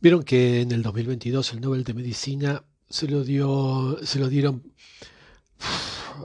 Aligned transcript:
Vieron 0.00 0.22
que 0.22 0.60
en 0.60 0.72
el 0.72 0.82
2022 0.82 1.52
el 1.52 1.60
Nobel 1.60 1.84
de 1.84 1.94
Medicina 1.94 2.62
se 2.88 3.08
lo 3.08 3.24
dio, 3.24 3.98
se 4.04 4.18
lo 4.18 4.28
dieron 4.28 4.62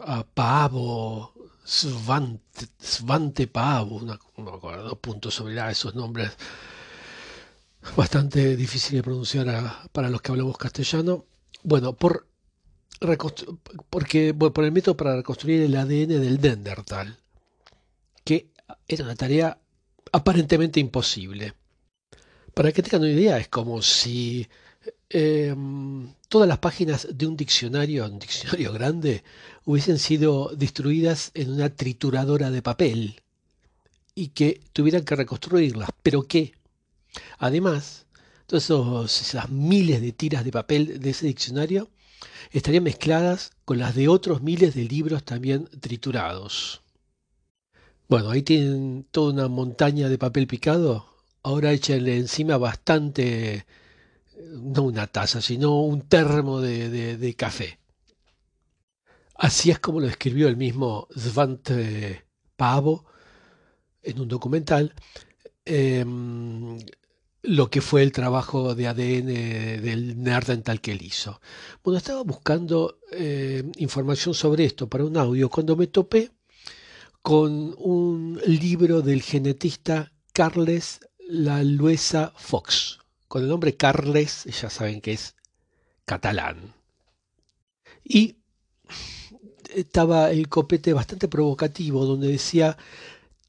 a 0.06 0.24
Pavo, 0.24 1.34
Svante, 1.64 2.68
Svante 2.80 3.50
una, 3.56 4.20
no 4.38 4.44
me 4.44 4.52
acuerdo, 4.52 4.84
dos 4.90 5.00
puntos 5.00 5.34
sobre 5.34 5.60
A, 5.60 5.72
esos 5.72 5.96
nombres 5.96 6.32
bastante 7.96 8.56
difíciles 8.56 9.00
de 9.00 9.04
pronunciar 9.04 9.50
a- 9.50 9.84
para 9.92 10.10
los 10.10 10.22
que 10.22 10.32
hablamos 10.32 10.58
castellano. 10.58 11.26
Bueno, 11.64 11.94
por, 11.94 12.28
porque, 13.90 14.32
bueno, 14.34 14.54
por 14.54 14.64
el 14.66 14.72
método 14.72 14.98
para 14.98 15.16
reconstruir 15.16 15.62
el 15.62 15.76
ADN 15.76 16.20
del 16.20 16.40
Neandertal, 16.42 17.18
que 18.24 18.52
era 18.88 19.04
una 19.04 19.16
tarea 19.16 19.58
aparentemente 20.12 20.80
imposible. 20.80 21.54
Para 22.62 22.74
que 22.74 22.84
tengan 22.84 23.02
una 23.02 23.10
idea, 23.10 23.40
es 23.40 23.48
como 23.48 23.82
si 23.82 24.48
eh, 25.10 25.56
todas 26.30 26.48
las 26.48 26.60
páginas 26.60 27.08
de 27.12 27.26
un 27.26 27.36
diccionario, 27.36 28.06
un 28.06 28.20
diccionario 28.20 28.72
grande, 28.78 29.24
hubiesen 29.66 29.98
sido 29.98 30.52
destruidas 30.56 31.32
en 31.34 31.54
una 31.54 31.72
trituradora 31.76 32.52
de 32.52 32.62
papel 32.62 33.20
y 34.14 34.28
que 34.28 34.62
tuvieran 34.74 35.06
que 35.06 35.16
reconstruirlas. 35.16 35.90
¿Pero 36.04 36.28
qué? 36.28 36.54
Además, 37.40 38.06
todas 38.46 38.70
esas 38.70 39.50
miles 39.50 40.00
de 40.00 40.12
tiras 40.12 40.46
de 40.46 40.52
papel 40.52 41.00
de 41.00 41.10
ese 41.10 41.26
diccionario 41.26 41.90
estarían 42.52 42.84
mezcladas 42.84 43.54
con 43.66 43.80
las 43.80 43.96
de 43.96 44.08
otros 44.08 44.44
miles 44.44 44.76
de 44.76 44.84
libros 44.84 45.24
también 45.24 45.68
triturados. 45.80 46.84
Bueno, 48.08 48.30
ahí 48.30 48.44
tienen 48.44 49.08
toda 49.10 49.34
una 49.34 49.48
montaña 49.48 50.10
de 50.10 50.20
papel 50.20 50.46
picado. 50.46 51.11
Ahora 51.44 51.72
échenle 51.72 52.18
encima 52.18 52.58
bastante, 52.58 53.66
no 54.52 54.84
una 54.84 55.08
taza, 55.08 55.42
sino 55.42 55.82
un 55.82 56.04
termo 56.08 56.62
de, 56.62 57.36
café. 57.38 57.80
Así 59.36 59.72
es 59.72 59.80
como 59.80 60.00
lo 60.00 60.08
escribió 60.08 60.48
el 60.48 60.58
mismo 60.58 61.08
Svante 61.16 62.26
Pavo 62.56 63.06
en 64.04 64.20
un 64.20 64.28
documental, 64.28 64.94
em, 65.66 66.78
lo 67.44 67.70
que 67.72 67.82
fue 67.82 68.04
el 68.04 68.12
trabajo 68.12 68.76
de 68.76 68.88
ADN 68.88 69.82
del 69.82 70.22
Neandertal 70.22 70.80
que 70.80 70.92
él 70.92 71.02
hizo. 71.02 71.42
Bueno, 71.84 71.98
estaba 71.98 72.22
buscando 72.24 73.00
eh, 73.12 73.64
información 73.78 74.36
sobre 74.36 74.66
esto 74.66 74.88
para 74.88 75.06
un 75.06 75.18
audio 75.18 75.50
cuando 75.50 75.76
me 75.76 75.88
topé 75.88 76.32
con 77.22 77.76
un 77.78 78.40
libro 78.46 79.02
del 79.02 79.22
genetista 79.24 80.12
Carles 80.34 81.00
Laluesa 81.32 82.34
Fox. 82.36 83.00
Con 83.28 83.44
el 83.44 83.50
nombre 83.50 83.78
Carles, 83.78 84.44
ya 84.44 84.70
saben 84.70 85.00
que 85.00 85.14
es 85.14 85.36
catalán. 86.06 86.74
Y 88.04 88.36
estaba 89.74 90.32
el 90.32 90.50
copete 90.50 90.92
bastante 90.92 91.30
provocativo 91.30 92.06
donde 92.06 92.28
decía, 92.28 92.78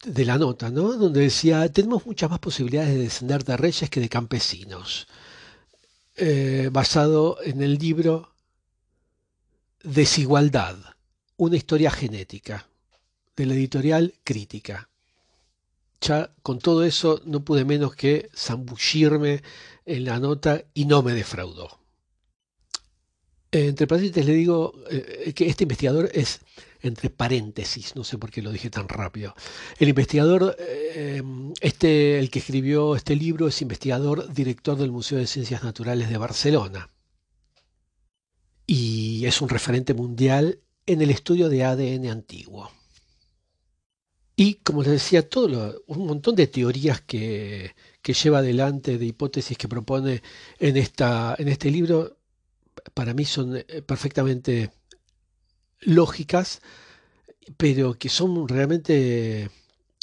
de 0.05 0.25
la 0.25 0.39
nota, 0.39 0.71
¿no? 0.71 0.93
Donde 0.93 1.23
decía, 1.23 1.71
tenemos 1.73 2.07
muchas 2.07 2.31
más 2.31 2.39
posibilidades 2.39 2.95
de 2.95 3.03
descender 3.03 3.45
de 3.45 3.57
reyes 3.57 3.91
que 3.91 4.01
de 4.01 4.09
campesinos. 4.09 5.09
Eh, 6.15 6.69
basado 6.73 7.39
en 7.43 7.63
el 7.63 7.79
libro 7.79 8.33
Desigualdad, 9.83 10.77
una 11.37 11.57
historia 11.57 11.91
genética, 11.91 12.69
de 13.35 13.47
la 13.47 13.55
editorial 13.55 14.15
Crítica. 14.23 14.89
Ya 16.03 16.35
con 16.43 16.59
todo 16.59 16.85
eso 16.85 17.23
no 17.25 17.45
pude 17.45 17.65
menos 17.65 17.95
que 17.95 18.29
zambullirme 18.35 19.43
en 19.87 20.05
la 20.05 20.19
nota 20.19 20.65
y 20.75 20.85
no 20.85 21.03
me 21.03 21.15
defraudó. 21.15 21.79
Entre 23.53 23.87
paréntesis 23.87 24.27
le 24.27 24.35
digo 24.35 24.75
eh, 24.91 25.33
que 25.35 25.47
este 25.47 25.65
investigador 25.65 26.11
es, 26.13 26.41
entre 26.81 27.11
paréntesis, 27.11 27.95
no 27.95 28.03
sé 28.03 28.19
por 28.19 28.31
qué 28.31 28.43
lo 28.43 28.51
dije 28.51 28.71
tan 28.71 28.89
rápido. 28.89 29.35
El 29.79 29.91
investigador, 29.91 30.57
eh, 30.59 31.23
este, 31.61 32.19
el 32.19 32.31
que 32.31 32.41
escribió 32.41 32.97
este 32.97 33.15
libro, 33.15 33.47
es 33.47 33.63
investigador, 33.63 34.33
director 34.33 34.77
del 34.77 34.91
Museo 34.91 35.19
de 35.19 35.27
Ciencias 35.27 35.63
Naturales 35.63 36.09
de 36.09 36.19
Barcelona. 36.19 36.91
Y 38.67 39.27
es 39.27 39.41
un 39.41 39.51
referente 39.51 39.95
mundial 39.95 40.59
en 40.87 41.03
el 41.03 41.11
estudio 41.11 41.49
de 41.49 41.65
ADN 41.65 42.07
antiguo. 42.09 42.71
Y 44.37 44.55
como 44.65 44.83
les 44.83 44.93
decía, 44.93 45.29
todo 45.29 45.49
lo- 45.49 45.83
un 45.87 46.07
montón 46.07 46.35
de 46.37 46.47
teorías 46.47 47.01
que, 47.03 47.75
que 48.03 48.15
lleva 48.15 48.39
adelante, 48.39 48.99
de 48.99 49.07
hipótesis 49.07 49.59
que 49.59 49.69
propone 49.69 50.23
en, 50.59 50.77
esta, 50.77 51.35
en 51.39 51.49
este 51.49 51.71
libro, 51.71 52.17
para 52.95 53.15
mí 53.15 53.25
son 53.27 53.57
eh, 53.57 53.83
perfectamente 53.87 54.71
lógicas, 55.81 56.61
pero 57.57 57.95
que 58.01 58.09
son 58.09 58.49
realmente, 58.49 59.51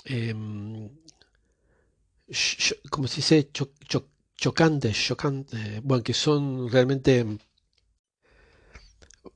em, 0.05 0.89
ch- 2.31 2.57
ch- 2.63 2.79
como 2.91 3.07
se 3.07 3.17
dice, 3.17 3.49
Cho- 3.55 3.73
cho- 3.89 4.09
chocantes, 4.41 4.95
chocantes, 5.07 5.81
bueno, 5.83 6.03
que 6.03 6.13
son 6.13 6.69
realmente, 6.71 7.25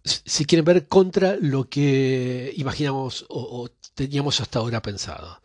si 0.03 0.19
si 0.25 0.45
quieren 0.45 0.65
ver, 0.65 0.87
contra 0.87 1.35
lo 1.39 1.69
que 1.69 2.53
imaginamos 2.57 3.25
o 3.29 3.69
teníamos 3.95 4.41
hasta 4.41 4.59
ahora 4.59 4.81
pensado. 4.81 5.41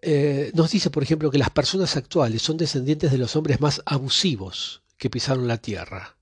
Eh, 0.00 0.52
nos 0.54 0.70
dice, 0.70 0.90
por 0.90 1.02
ejemplo, 1.02 1.30
que 1.30 1.38
las 1.38 1.50
personas 1.50 1.96
actuales 1.96 2.42
son 2.42 2.56
descendientes 2.56 3.10
de 3.10 3.18
los 3.18 3.34
hombres 3.36 3.60
más 3.60 3.82
abusivos 3.84 4.82
que 4.96 5.10
pisaron 5.10 5.48
la 5.48 5.58
Tierra. 5.58 6.16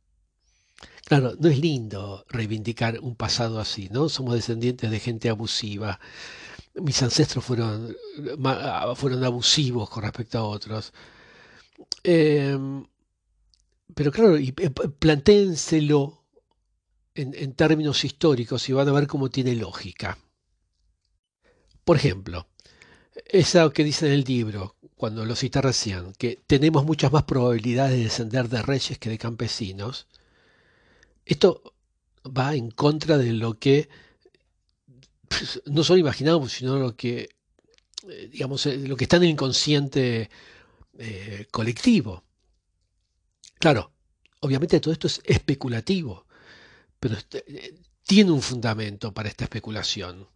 Claro, 1.04 1.34
no 1.38 1.48
es 1.48 1.58
lindo 1.60 2.24
reivindicar 2.28 2.98
un 3.00 3.14
pasado 3.14 3.60
así, 3.60 3.88
¿no? 3.92 4.08
Somos 4.08 4.34
descendientes 4.34 4.90
de 4.90 4.98
gente 5.00 5.28
abusiva. 5.28 6.00
Mis 6.74 7.02
ancestros 7.02 7.44
fueron, 7.44 7.96
ma- 8.38 8.94
fueron 8.96 9.22
abusivos 9.24 9.88
con 9.88 10.02
respecto 10.02 10.38
a 10.38 10.44
otros. 10.44 10.92
Em, 12.02 12.84
pero 13.94 14.10
claro, 14.12 14.38
y, 14.38 14.52
eh, 14.58 14.70
plantéenselo 14.70 16.24
en, 17.14 17.34
en 17.34 17.52
términos 17.54 18.04
históricos 18.04 18.68
y 18.68 18.72
van 18.72 18.88
a 18.88 18.92
ver 18.92 19.06
cómo 19.06 19.30
tiene 19.30 19.54
lógica. 19.54 20.18
Por 21.86 21.98
ejemplo, 21.98 22.48
esa 23.26 23.70
que 23.70 23.84
dice 23.84 24.06
en 24.08 24.12
el 24.14 24.24
libro, 24.24 24.74
cuando 24.96 25.24
lo 25.24 25.36
cité 25.36 25.60
recién, 25.62 26.12
que 26.14 26.42
tenemos 26.48 26.84
muchas 26.84 27.12
más 27.12 27.22
probabilidades 27.22 27.96
de 27.96 28.02
descender 28.02 28.48
de 28.48 28.60
reyes 28.60 28.98
que 28.98 29.08
de 29.08 29.18
campesinos, 29.18 30.08
esto 31.24 31.62
va 32.26 32.56
en 32.56 32.72
contra 32.72 33.18
de 33.18 33.32
lo 33.32 33.60
que 33.60 33.88
pues, 35.28 35.62
no 35.66 35.84
solo 35.84 36.00
imaginamos, 36.00 36.54
sino 36.54 36.76
lo 36.76 36.96
que, 36.96 37.28
eh, 38.08 38.28
digamos, 38.32 38.66
eh, 38.66 38.78
lo 38.78 38.96
que 38.96 39.04
está 39.04 39.18
en 39.18 39.22
el 39.22 39.30
inconsciente 39.30 40.28
eh, 40.98 41.46
colectivo. 41.52 42.24
Claro, 43.60 43.92
obviamente 44.40 44.80
todo 44.80 44.92
esto 44.92 45.06
es 45.06 45.22
especulativo, 45.24 46.26
pero 46.98 47.14
tiene 48.02 48.32
un 48.32 48.42
fundamento 48.42 49.14
para 49.14 49.28
esta 49.28 49.44
especulación 49.44 50.26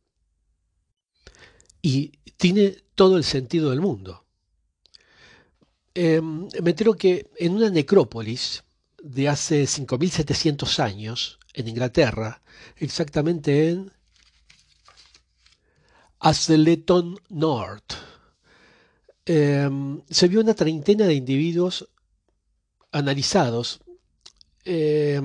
y 1.83 2.13
tiene 2.37 2.77
todo 2.95 3.17
el 3.17 3.25
sentido 3.25 3.71
del 3.71 3.81
mundo. 3.81 4.25
Eh, 5.95 6.21
me 6.21 6.71
entero 6.71 6.95
que 6.95 7.31
en 7.37 7.55
una 7.55 7.71
necrópolis 7.71 8.65
de 9.03 9.29
hace 9.29 9.65
5.700 9.65 10.79
años, 10.79 11.39
en 11.53 11.69
Inglaterra, 11.69 12.43
exactamente 12.77 13.71
en 13.71 13.93
Asleton 16.21 17.17
North, 17.29 17.95
eh, 19.27 19.69
se 20.09 20.29
vio 20.29 20.41
una 20.41 20.55
treintena 20.55 21.07
de 21.07 21.15
individuos 21.15 21.89
analizados 22.93 23.81
eh, 24.65 25.21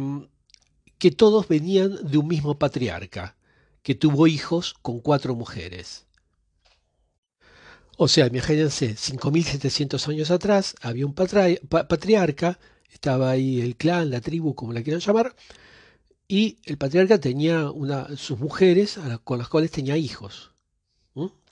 que 0.98 1.12
todos 1.12 1.48
venían 1.48 1.98
de 2.10 2.18
un 2.18 2.28
mismo 2.28 2.58
patriarca, 2.58 3.36
que 3.84 3.96
tuvo 3.96 4.28
hijos 4.28 4.75
con 4.81 5.00
cuatro 5.00 5.36
mujeres. 5.36 6.05
O 7.98 8.08
sea, 8.08 8.28
imagínense, 8.28 8.96
5.700 8.98 10.08
años 10.10 10.32
atrás 10.32 10.76
había 10.82 11.06
un 11.06 11.16
patri- 11.16 11.60
pa- 11.68 11.88
patriarca, 11.88 12.60
estaba 12.92 13.30
ahí 13.32 13.62
el 13.62 13.76
clan, 13.78 14.10
la 14.10 14.22
tribu, 14.22 14.54
como 14.56 14.74
la 14.74 14.84
quieran 14.84 15.02
llamar, 15.02 15.36
y 16.28 16.58
el 16.66 16.78
patriarca 16.78 17.20
tenía 17.20 17.72
una, 17.72 18.16
sus 18.18 18.40
mujeres 18.40 19.00
con 19.24 19.38
las 19.40 19.48
cuales 19.48 19.72
tenía 19.72 19.98
hijos, 19.98 20.52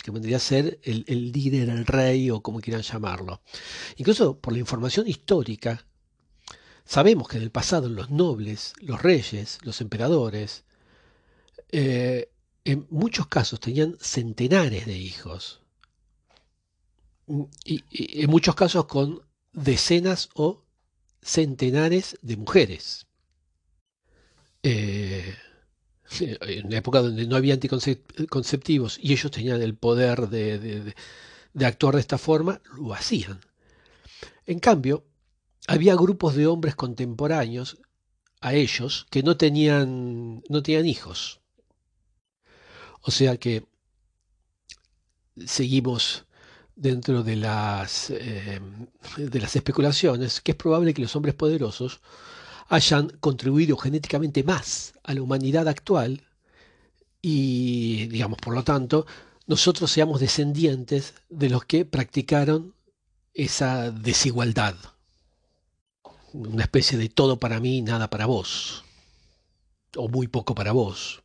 que 0.04 0.12
vendría 0.12 0.36
a 0.38 0.40
ser 0.42 0.80
el, 0.84 1.06
el 1.08 1.32
líder, 1.32 1.70
el 1.70 1.86
rey 1.86 2.30
o 2.30 2.42
como 2.42 2.60
quieran 2.60 2.82
llamarlo. 2.82 3.42
Incluso 3.96 4.38
por 4.40 4.52
la 4.54 4.60
información 4.60 5.08
histórica, 5.08 5.86
sabemos 6.84 7.30
que 7.30 7.38
en 7.38 7.44
el 7.44 7.52
pasado 7.52 7.88
los 7.88 8.10
nobles, 8.10 8.74
los 8.82 9.02
reyes, 9.02 9.60
los 9.64 9.80
emperadores, 9.80 10.66
eh, 11.72 12.30
en 12.66 12.86
muchos 12.90 13.28
casos 13.28 13.60
tenían 13.62 13.98
centenares 14.02 14.86
de 14.86 14.98
hijos. 14.98 15.63
Y, 17.64 17.84
en 18.24 18.30
muchos 18.30 18.56
casos 18.56 18.86
con 18.86 19.22
decenas 19.52 20.30
o 20.34 20.64
centenares 21.22 22.18
de 22.22 22.38
mujeres. 22.38 23.08
Eh, 24.64 25.36
en 26.20 26.68
una 26.68 26.78
época 26.78 27.02
donde 27.02 27.26
no 27.28 27.36
había 27.36 27.54
anticonceptivos 27.54 29.00
y 29.02 29.14
ellos 29.14 29.32
tenían 29.32 29.62
el 29.62 29.76
poder 29.76 30.30
de, 30.30 30.94
de 31.54 31.66
actuar 31.66 31.96
de 31.96 32.02
esta 32.02 32.18
forma, 32.18 32.62
lo 32.78 32.94
hacían. 32.94 33.40
En 34.46 34.60
cambio, 34.60 35.06
había 35.68 35.96
grupos 35.96 36.36
de 36.36 36.48
hombres 36.48 36.76
contemporáneos 36.76 37.78
a 38.42 38.54
ellos 38.54 39.08
que 39.10 39.24
no 39.24 39.38
tenían, 39.38 40.44
no 40.50 40.62
tenían 40.62 40.86
hijos. 40.86 41.40
O 43.02 43.12
sea 43.12 43.38
que 43.38 43.66
seguimos 45.46 46.26
dentro 46.76 47.24
de 47.24 47.36
las, 47.36 48.10
eh, 48.10 48.60
de 49.18 49.40
las 49.40 49.56
especulaciones 49.56 50.42
que 50.42 50.52
es 50.52 50.58
probable 50.58 50.94
que 50.94 51.02
los 51.02 51.16
hombres 51.16 51.36
poderosos 51.36 52.02
hayan 52.70 53.10
contribuido 53.20 53.78
genéticamente 53.78 54.44
más 54.44 54.94
a 55.04 55.14
la 55.14 55.22
humanidad 55.22 55.68
actual 55.68 56.24
y, 57.22 58.08
digamos, 58.08 58.40
por 58.40 58.54
lo 58.54 58.64
tanto, 58.64 59.06
nosotros 59.48 59.92
seamos 59.92 60.20
descendientes 60.20 61.14
de 61.30 61.50
los 61.50 61.66
que 61.66 61.86
practicaron 61.86 62.74
esa 63.34 63.92
desigualdad. 63.92 64.76
Una 66.34 66.64
especie 66.64 66.98
de 66.98 67.10
todo 67.10 67.40
para 67.40 67.60
mí, 67.60 67.82
nada 67.82 68.10
para 68.10 68.26
vos. 68.26 68.84
O 69.96 70.08
muy 70.08 70.28
poco 70.28 70.56
para 70.56 70.72
vos. 70.72 71.24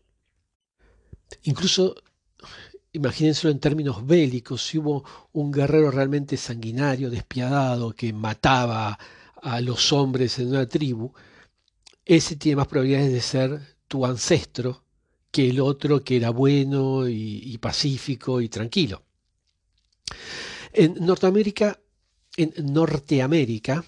Incluso, 1.43 1.95
imagínenselo 2.93 3.51
en 3.53 3.61
términos 3.61 4.07
bélicos, 4.07 4.67
si 4.67 4.79
hubo 4.79 5.05
un 5.33 5.51
guerrero 5.53 5.91
realmente 5.91 6.37
sanguinario, 6.37 7.11
despiadado, 7.11 7.93
que 7.93 8.13
mataba 8.13 8.99
a 9.43 9.61
los 9.61 9.93
hombres 9.93 10.39
en 10.39 10.49
una 10.49 10.69
tribu, 10.69 11.13
ese 12.05 12.37
tiene 12.37 12.57
más 12.57 12.67
probabilidades 12.67 13.13
de 13.13 13.21
ser 13.21 13.77
tu 13.87 14.05
ancestro 14.07 14.85
que 15.31 15.51
el 15.51 15.61
otro 15.61 16.03
que 16.03 16.17
era 16.17 16.31
bueno 16.31 17.07
y, 17.09 17.57
pacífico 17.59 18.41
y 18.41 18.49
tranquilo. 18.49 19.03
En 20.73 20.95
Norteamérica, 21.05 21.79
en 22.37 22.53
Norteamérica, 22.73 23.85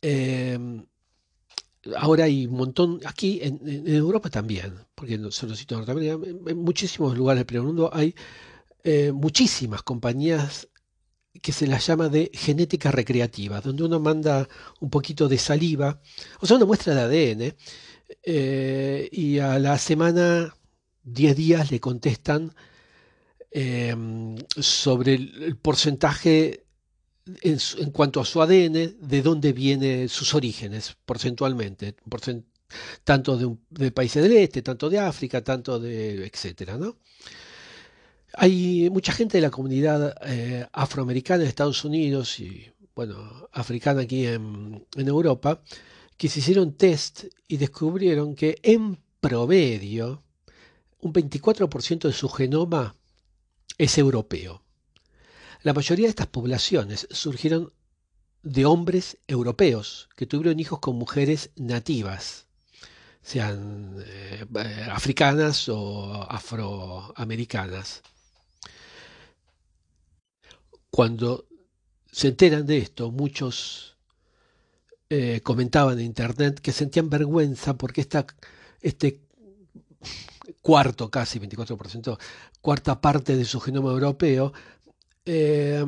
em, 0.00 0.84
ahora 1.96 2.24
hay 2.24 2.46
un 2.46 2.56
montón, 2.56 3.00
aquí 3.04 3.40
en, 3.42 3.60
Europa 3.86 4.30
también, 4.30 4.74
porque 4.94 5.18
no 5.18 5.30
solo 5.30 5.56
cito 5.56 5.76
Norteamérica, 5.76 6.18
en, 6.24 6.58
muchísimos 6.58 7.16
lugares 7.16 7.46
del 7.46 7.62
mundo 7.62 7.90
hay 7.92 8.14
eh, 8.84 9.12
muchísimas 9.12 9.82
compañías 9.82 10.68
que 11.40 11.52
se 11.52 11.66
las 11.66 11.86
llama 11.86 12.08
de 12.08 12.30
genética 12.34 12.90
recreativa, 12.90 13.60
donde 13.60 13.84
uno 13.84 13.98
manda 13.98 14.48
un 14.80 14.90
poquito 14.90 15.28
de 15.28 15.38
saliva, 15.38 16.00
o 16.40 16.46
sea, 16.46 16.56
una 16.56 16.66
muestra 16.66 16.94
de 16.94 17.00
ADN, 17.00 17.56
eh, 18.22 19.08
y 19.10 19.38
a 19.38 19.58
la 19.58 19.78
semana 19.78 20.54
10 21.04 21.36
días 21.36 21.70
le 21.70 21.80
contestan 21.80 22.54
em, 23.50 24.36
sobre 24.58 25.14
el, 25.14 25.56
porcentaje 25.56 26.64
en, 27.26 27.90
cuanto 27.90 28.20
a 28.20 28.24
su 28.24 28.40
ADN, 28.42 28.96
de 29.00 29.22
dónde 29.22 29.52
vienen 29.52 30.08
sus 30.08 30.34
orígenes, 30.34 30.96
porcentualmente, 31.04 31.94
tanto 33.04 33.36
de, 33.70 33.90
países 33.92 34.22
del 34.22 34.32
este, 34.32 34.62
tanto 34.62 34.88
de 34.88 34.98
África, 34.98 35.42
tanto 35.42 35.78
de, 35.78 36.26
etcétera, 36.26 36.78
¿no? 36.78 36.96
Hay 38.34 38.88
mucha 38.90 39.12
gente 39.12 39.36
de 39.36 39.42
la 39.42 39.50
comunidad 39.50 40.16
eh, 40.26 40.66
afroamericana 40.72 41.42
en 41.42 41.48
Estados 41.48 41.84
Unidos 41.84 42.40
y, 42.40 42.66
bueno, 42.94 43.48
africana 43.52 44.02
aquí 44.02 44.26
en, 44.26 44.86
en 44.96 45.08
Europa, 45.08 45.62
que 46.16 46.28
se 46.28 46.38
hicieron 46.40 46.72
test 46.74 47.24
y 47.46 47.58
descubrieron 47.58 48.34
que 48.34 48.58
en 48.62 48.98
promedio, 49.20 50.22
un 51.00 51.12
24% 51.12 52.08
de 52.08 52.12
su 52.12 52.28
genoma 52.28 52.96
es 53.76 53.98
europeo. 53.98 54.62
La 55.62 55.72
mayoría 55.72 56.06
de 56.06 56.10
estas 56.10 56.26
poblaciones 56.26 57.06
surgieron 57.10 57.72
de 58.42 58.64
hombres 58.66 59.18
europeos 59.28 60.08
que 60.16 60.26
tuvieron 60.26 60.58
hijos 60.58 60.80
con 60.80 60.96
mujeres 60.96 61.50
nativas, 61.56 62.46
sean 63.22 63.96
eh, 64.04 64.44
africanas 64.90 65.68
o 65.68 66.26
afroamericanas. 66.28 68.02
Cuando 70.90 71.46
se 72.10 72.28
enteran 72.28 72.66
de 72.66 72.78
esto, 72.78 73.10
muchos 73.12 73.96
eh, 75.08 75.40
comentaban 75.42 75.98
en 75.98 76.04
internet 76.06 76.58
que 76.60 76.72
sentían 76.72 77.08
vergüenza 77.08 77.74
porque 77.78 78.00
esta, 78.00 78.26
este 78.80 79.20
cuarto 80.60 81.10
casi, 81.10 81.38
24%, 81.38 82.18
cuarta 82.60 83.00
parte 83.00 83.36
de 83.36 83.44
su 83.44 83.60
genoma 83.60 83.90
europeo, 83.92 84.52
eh, 85.24 85.84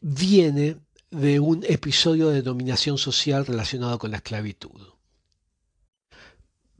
viene 0.00 0.76
de 1.10 1.40
un 1.40 1.64
episodio 1.64 2.30
de 2.30 2.42
dominación 2.42 2.98
social 2.98 3.46
relacionado 3.46 3.98
con 3.98 4.10
la 4.10 4.18
esclavitud. 4.18 4.80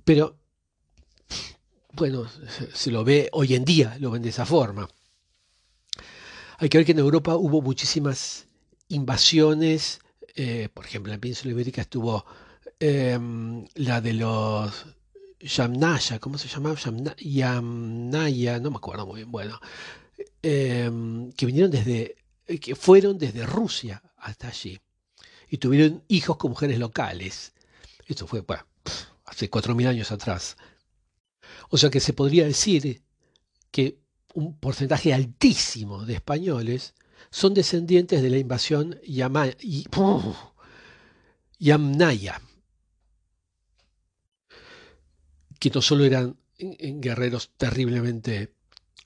Pero, 0.05 0.37
bueno, 1.93 2.27
se 2.73 2.91
lo 2.91 3.05
ve 3.05 3.29
hoy 3.33 3.55
en 3.55 3.65
día, 3.65 3.97
lo 4.01 4.11
ven 4.11 4.23
de 4.23 4.31
esa 4.31 4.47
forma. 4.47 4.89
Hay 6.59 6.69
que 6.69 6.79
ver 6.79 6.85
que 6.87 6.93
en 6.93 6.99
Europa 6.99 7.37
hubo 7.37 7.63
muchísimas 7.63 8.47
invasiones, 8.89 10.01
eh, 10.35 10.69
por 10.73 10.85
ejemplo, 10.85 11.13
en 11.13 11.19
la 11.19 11.21
península 11.21 11.53
ibérica 11.53 11.83
estuvo 11.83 12.25
eh, 12.79 13.19
la 13.75 14.01
de 14.01 14.13
los 14.13 14.87
Yamnaya, 15.41 16.19
¿cómo 16.19 16.39
se 16.39 16.49
llamaba? 16.49 16.77
Yamnaya, 17.19 18.61
no 18.61 18.71
me 18.71 18.77
acuerdo 18.77 19.07
muy 19.07 19.21
bien, 19.21 19.33
bueno, 19.33 19.59
em, 20.43 21.33
que 21.33 21.47
vinieron 21.47 21.71
desde, 21.71 22.17
que 22.61 22.75
fueron 22.75 23.19
desde 23.19 23.47
Rusia 23.47 24.03
hasta 24.17 24.49
allí 24.49 24.81
y 25.49 25.59
tuvieron 25.59 26.05
hijos 26.09 26.37
con 26.37 26.51
mujeres 26.51 26.79
locales. 26.79 27.53
Esto 28.07 28.27
fue, 28.27 28.41
bueno, 28.41 28.67
hace 29.25 29.51
cuatro 29.51 29.75
mil 29.75 29.87
años 29.87 30.13
atrás. 30.13 30.57
O 31.69 31.79
sea 31.79 31.91
que 31.91 32.01
se 32.01 32.13
podría 32.13 32.45
decir 32.45 33.03
que 33.71 33.99
un 34.35 34.59
porcentaje 34.59 35.13
altísimo 35.13 36.05
de 36.05 36.15
españoles 36.15 36.95
son 37.31 37.55
descendientes 37.55 38.23
de 38.23 38.31
la 38.31 38.39
invasión 38.39 38.99
Yamnaya 41.59 42.41
que 45.61 45.71
no 45.71 45.83
solo 45.83 46.05
eran 46.05 46.39
guerreros 46.59 47.51
terriblemente 47.57 48.55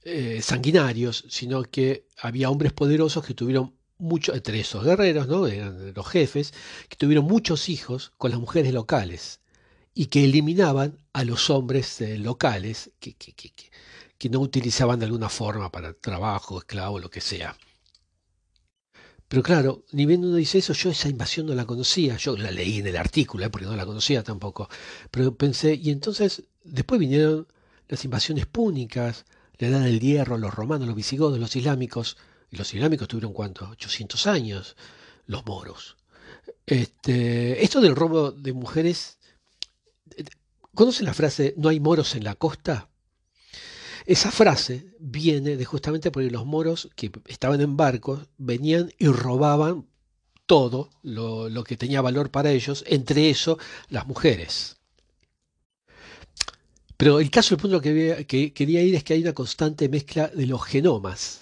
eh, 0.05 0.41
sanguinarios, 0.43 1.25
sino 1.29 1.63
que 1.63 2.07
había 2.19 2.51
hombres 2.51 2.73
poderosos 2.73 3.25
que 3.25 3.35
tuvieron 3.35 3.75
muchos, 3.99 4.37
entre 4.37 4.61
esos 4.61 4.85
guerreros, 4.85 5.29
¿no? 5.29 5.47
eran 5.47 5.95
los 5.95 6.07
jefes, 6.07 6.53
que 6.89 6.97
tuvieron 6.97 7.25
muchos 7.25 7.69
hijos 7.69 8.13
con 8.19 8.31
las 8.31 8.41
mujeres 8.41 8.73
locales 8.75 9.41
y 9.95 10.07
que 10.07 10.25
eliminaban 10.25 10.99
a 11.13 11.25
los 11.25 11.49
hombres 11.51 12.01
eh, 12.01 12.19
locales 12.19 12.91
que, 13.01 13.15
que, 13.15 13.33
que, 13.33 13.53
que, 14.19 14.29
no 14.29 14.41
utilizaban 14.41 14.99
de 14.99 15.07
alguna 15.07 15.29
forma 15.29 15.71
para 15.71 15.95
trabajo, 15.95 16.59
esclavo, 16.59 16.99
lo 16.99 17.09
que 17.11 17.21
sea. 17.21 17.57
Pero 19.29 19.43
claro, 19.43 19.85
ni 19.93 20.07
bien 20.07 20.25
uno 20.25 20.37
dice 20.37 20.59
eso, 20.59 20.73
yo 20.75 20.91
esa 20.91 21.09
invasión 21.09 21.47
no 21.47 21.55
la 21.55 21.65
conocía, 21.65 22.17
yo 22.17 22.37
la 22.37 22.51
leí 22.51 22.79
en 22.79 22.89
el 22.89 22.97
artículo, 22.97 23.45
¿eh? 23.47 23.51
porque 23.51 23.67
no 23.67 23.77
la 23.77 23.87
conocía 23.87 24.23
tampoco, 24.23 24.69
pero 25.11 25.35
pensé, 25.35 25.75
y 25.75 25.91
entonces 25.91 26.45
después 26.63 27.01
vinieron 27.01 27.47
las 27.89 28.05
invasiones 28.05 28.47
púnicas, 28.47 29.25
la 29.59 29.69
edad 29.69 29.81
del 29.81 30.01
hierro, 30.01 30.39
los 30.39 30.55
romanos, 30.55 30.87
los 30.87 30.97
visigodos, 30.97 31.39
los 31.39 31.57
islámicos, 31.57 32.17
y 32.51 32.57
los 32.57 32.73
islámicos 32.75 33.09
tuvieron 33.09 33.33
cuánto, 33.33 33.69
800 33.71 34.27
años, 34.27 34.77
los 35.27 35.45
moros. 35.47 35.97
Este, 36.67 37.65
esto 37.65 37.81
del 37.81 37.97
robo 37.97 38.33
de 38.33 38.53
mujeres, 38.53 39.19
¿conocen 40.75 41.07
la 41.07 41.15
frase 41.15 41.55
no 41.57 41.69
hay 41.69 41.81
moros 41.81 42.15
en 42.15 42.25
la 42.25 42.35
costa? 42.35 42.89
Esa 44.07 44.31
frase 44.31 44.95
viene 44.99 45.57
de 45.57 45.65
justamente 45.65 46.11
porque 46.11 46.31
los 46.31 46.45
moros 46.45 46.91
que 46.95 47.11
estaban 47.27 47.61
en 47.61 47.77
barcos 47.77 48.29
venían 48.37 48.93
y 48.99 49.07
robaban 49.09 49.87
todo 50.47 50.91
lo, 51.03 51.65
que 51.65 51.77
tenía 51.77 52.03
valor 52.03 52.31
para 52.31 52.51
ellos, 52.51 52.85
entre 52.87 53.31
eso 53.31 53.59
las 53.89 54.07
mujeres. 54.07 54.77
Pero 56.97 57.21
el 57.21 57.31
caso, 57.31 57.55
el 57.55 57.61
punto 57.61 57.81
que, 57.81 58.25
que, 58.29 58.53
quería 58.53 58.83
ir 58.83 58.95
es 58.95 59.05
que 59.05 59.15
hay 59.15 59.23
una 59.23 59.33
constante 59.33 59.89
mezcla 59.89 60.29
de 60.29 60.47
los 60.47 60.63
genomas. 60.65 61.41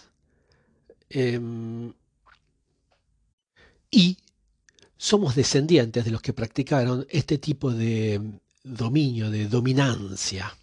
Em, 1.10 1.92
y 3.90 4.16
somos 4.96 5.34
descendientes 5.34 6.04
de 6.04 6.10
los 6.10 6.22
que 6.22 6.32
practicaron 6.32 7.06
este 7.10 7.38
tipo 7.38 7.70
de 7.72 8.20
dominio, 8.64 9.30
de 9.30 9.48
dominancia. 9.48 10.56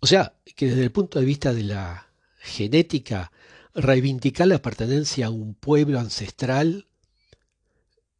O 0.00 0.06
sea, 0.06 0.34
que 0.56 0.66
desde 0.66 0.84
el 0.84 0.92
punto 0.92 1.18
de 1.18 1.26
vista 1.26 1.52
de 1.52 1.64
la 1.64 2.08
genética, 2.40 3.30
reivindicar 3.74 4.46
la 4.48 4.60
pertenencia 4.60 5.26
a 5.26 5.30
un 5.30 5.54
pueblo 5.54 6.00
ancestral 6.00 6.86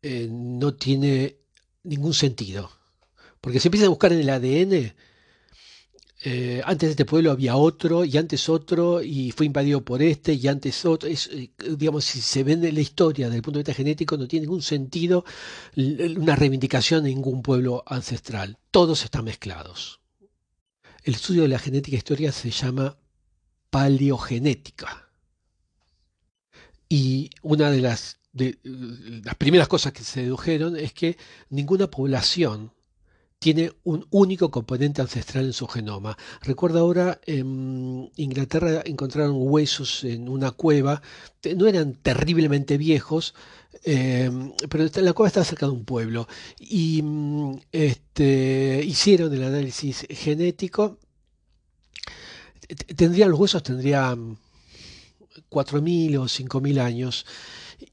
eh, 0.03 0.29
no 0.31 0.75
tiene 0.75 1.37
ningún 1.85 2.15
sentido. 2.15 2.71
Porque 3.41 3.61
se 3.61 3.69
empieza 3.69 3.87
a 3.87 3.91
buscar 3.91 4.13
en 4.13 4.21
el 4.21 4.31
ADN, 4.31 4.95
eh, 6.25 6.63
antes 6.65 6.87
de 6.89 6.91
este 6.93 7.05
pueblo 7.05 7.33
había 7.33 7.57
otro, 7.57 8.05
y 8.05 8.17
antes 8.17 8.49
otro, 8.49 9.03
y 9.03 9.33
fue 9.33 9.47
invadido 9.47 9.85
por 9.85 10.03
este, 10.03 10.35
y 10.35 10.47
antes 10.47 10.85
otro. 10.85 11.09
Eh, 11.09 11.51
digamos, 11.77 12.05
si 12.05 12.21
se 12.21 12.45
vende 12.45 12.71
la 12.71 12.81
historia 12.81 13.27
desde 13.27 13.39
el 13.39 13.43
punto 13.43 13.59
de 13.59 13.63
vista 13.63 13.75
genético, 13.75 14.17
no 14.17 14.29
tiene 14.29 14.47
ningún 14.47 14.63
sentido 14.63 15.25
una 15.75 16.37
reivindicación 16.37 17.03
de 17.03 17.11
ningún 17.11 17.43
pueblo 17.43 17.83
ancestral. 17.87 18.57
Todos 18.71 19.03
están 19.03 19.25
mezclados. 19.25 20.01
El 21.03 21.15
estudio 21.15 21.43
de 21.43 21.49
la 21.49 21.59
genética 21.59 21.97
histórica 21.97 22.31
se 22.31 22.53
llama 22.53 22.97
paleogenética. 23.71 25.09
Y 26.89 27.31
una 27.43 27.71
de 27.71 27.81
las, 27.81 28.19
de 28.33 28.59
las 28.63 29.35
primeras 29.35 29.67
cosas 29.67 29.93
que 29.93 30.05
se 30.05 30.23
dedujeron 30.23 30.77
es 30.77 30.93
que 30.93 31.17
ninguna 31.51 31.91
población 31.91 32.71
tiene 33.43 33.73
un 33.83 34.07
único 34.11 34.53
componente 34.53 35.03
ancestral 35.03 35.47
en 35.47 35.53
su 35.53 35.67
genoma. 35.67 36.17
Recuerdo 36.43 36.79
ahora 36.79 37.21
en 37.27 38.09
Inglaterra 38.15 38.83
encontraron 38.85 39.35
huesos 39.37 40.05
en 40.05 40.29
una 40.29 40.53
cueva, 40.53 41.03
no 41.57 41.67
eran 41.67 41.95
terriblemente 41.95 42.79
viejos, 42.79 43.35
em, 43.83 44.53
pero 44.71 44.85
la 44.95 45.13
cueva 45.13 45.27
estaba 45.27 45.45
cerca 45.45 45.67
de 45.67 45.73
un 45.73 45.85
pueblo 45.85 46.29
y 46.61 47.03
este, 47.73 48.81
hicieron 48.87 49.35
el 49.35 49.43
análisis 49.43 50.07
genético. 50.09 51.01
Tendrían 52.95 53.33
los 53.33 53.41
huesos, 53.41 53.65
tendrían 53.65 54.39
4.000 55.51 56.17
o 56.17 56.29
5.000 56.29 56.79
años 56.81 57.27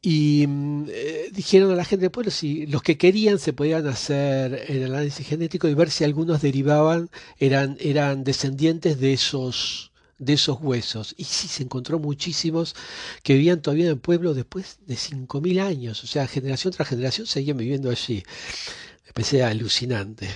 y 0.01 0.45
mm, 0.47 0.85
eh, 0.89 1.29
dijeron 1.31 1.71
a 1.71 1.75
la 1.75 1.85
gente, 1.85 2.09
bueno, 2.09 2.31
si 2.31 2.65
los 2.67 2.81
que 2.81 2.97
querían 2.97 3.39
se 3.39 3.53
podían 3.53 3.87
hacer 3.87 4.65
el 4.67 4.85
análisis 4.85 5.27
genético 5.27 5.67
y 5.67 5.73
ver 5.73 5.91
si 5.91 6.03
algunos 6.03 6.41
derivaban, 6.41 7.09
eran, 7.37 7.77
eran 7.79 8.23
descendientes 8.23 8.99
de 8.99 9.13
esos, 9.13 9.91
de 10.17 10.33
esos 10.33 10.59
huesos. 10.61 11.15
Y 11.17 11.23
sí, 11.25 11.47
se 11.47 11.63
encontró 11.63 11.99
muchísimos 11.99 12.75
que 13.23 13.33
vivían 13.33 13.61
todavía 13.61 13.85
en 13.85 13.91
el 13.91 13.99
pueblo 13.99 14.33
después 14.33 14.77
de 14.85 14.95
5.000 14.95 15.61
años. 15.61 16.03
O 16.03 16.07
sea, 16.07 16.27
generación 16.27 16.73
tras 16.73 16.89
generación 16.89 17.27
seguían 17.27 17.57
viviendo 17.57 17.89
allí. 17.89 18.23
Me 19.15 19.43
alucinante. 19.43 20.29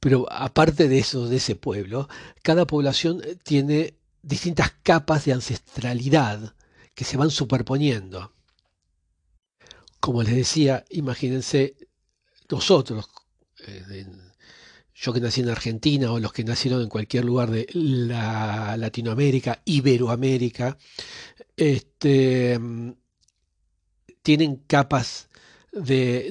Pero 0.00 0.26
aparte 0.30 0.88
de 0.88 0.98
eso, 0.98 1.26
de 1.26 1.36
ese 1.36 1.56
pueblo, 1.56 2.08
cada 2.42 2.66
población 2.66 3.22
tiene 3.44 3.94
distintas 4.22 4.72
capas 4.82 5.24
de 5.24 5.32
ancestralidad 5.32 6.55
que 6.96 7.04
se 7.04 7.18
van 7.18 7.30
superponiendo. 7.30 8.32
Como 10.00 10.22
les 10.22 10.34
decía, 10.34 10.84
imagínense 10.90 11.76
nosotros, 12.48 13.08
eh, 13.66 14.06
yo 14.94 15.12
que 15.12 15.20
nací 15.20 15.42
en 15.42 15.50
Argentina 15.50 16.10
o 16.10 16.18
los 16.18 16.32
que 16.32 16.42
nacieron 16.42 16.80
en 16.82 16.88
cualquier 16.88 17.26
lugar 17.26 17.50
de 17.50 17.66
la 17.74 18.76
Latinoamérica, 18.78 19.60
Iberoamérica, 19.66 20.78
este, 21.54 22.58
tienen 24.22 24.56
capas 24.66 25.28
de 25.72 26.30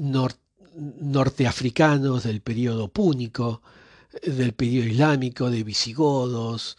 norteafricanos 0.74 2.24
del 2.24 2.42
periodo 2.42 2.88
púnico, 2.88 3.62
del 4.24 4.54
periodo 4.54 4.88
islámico, 4.88 5.52
de 5.52 5.64
visigodos, 5.64 6.76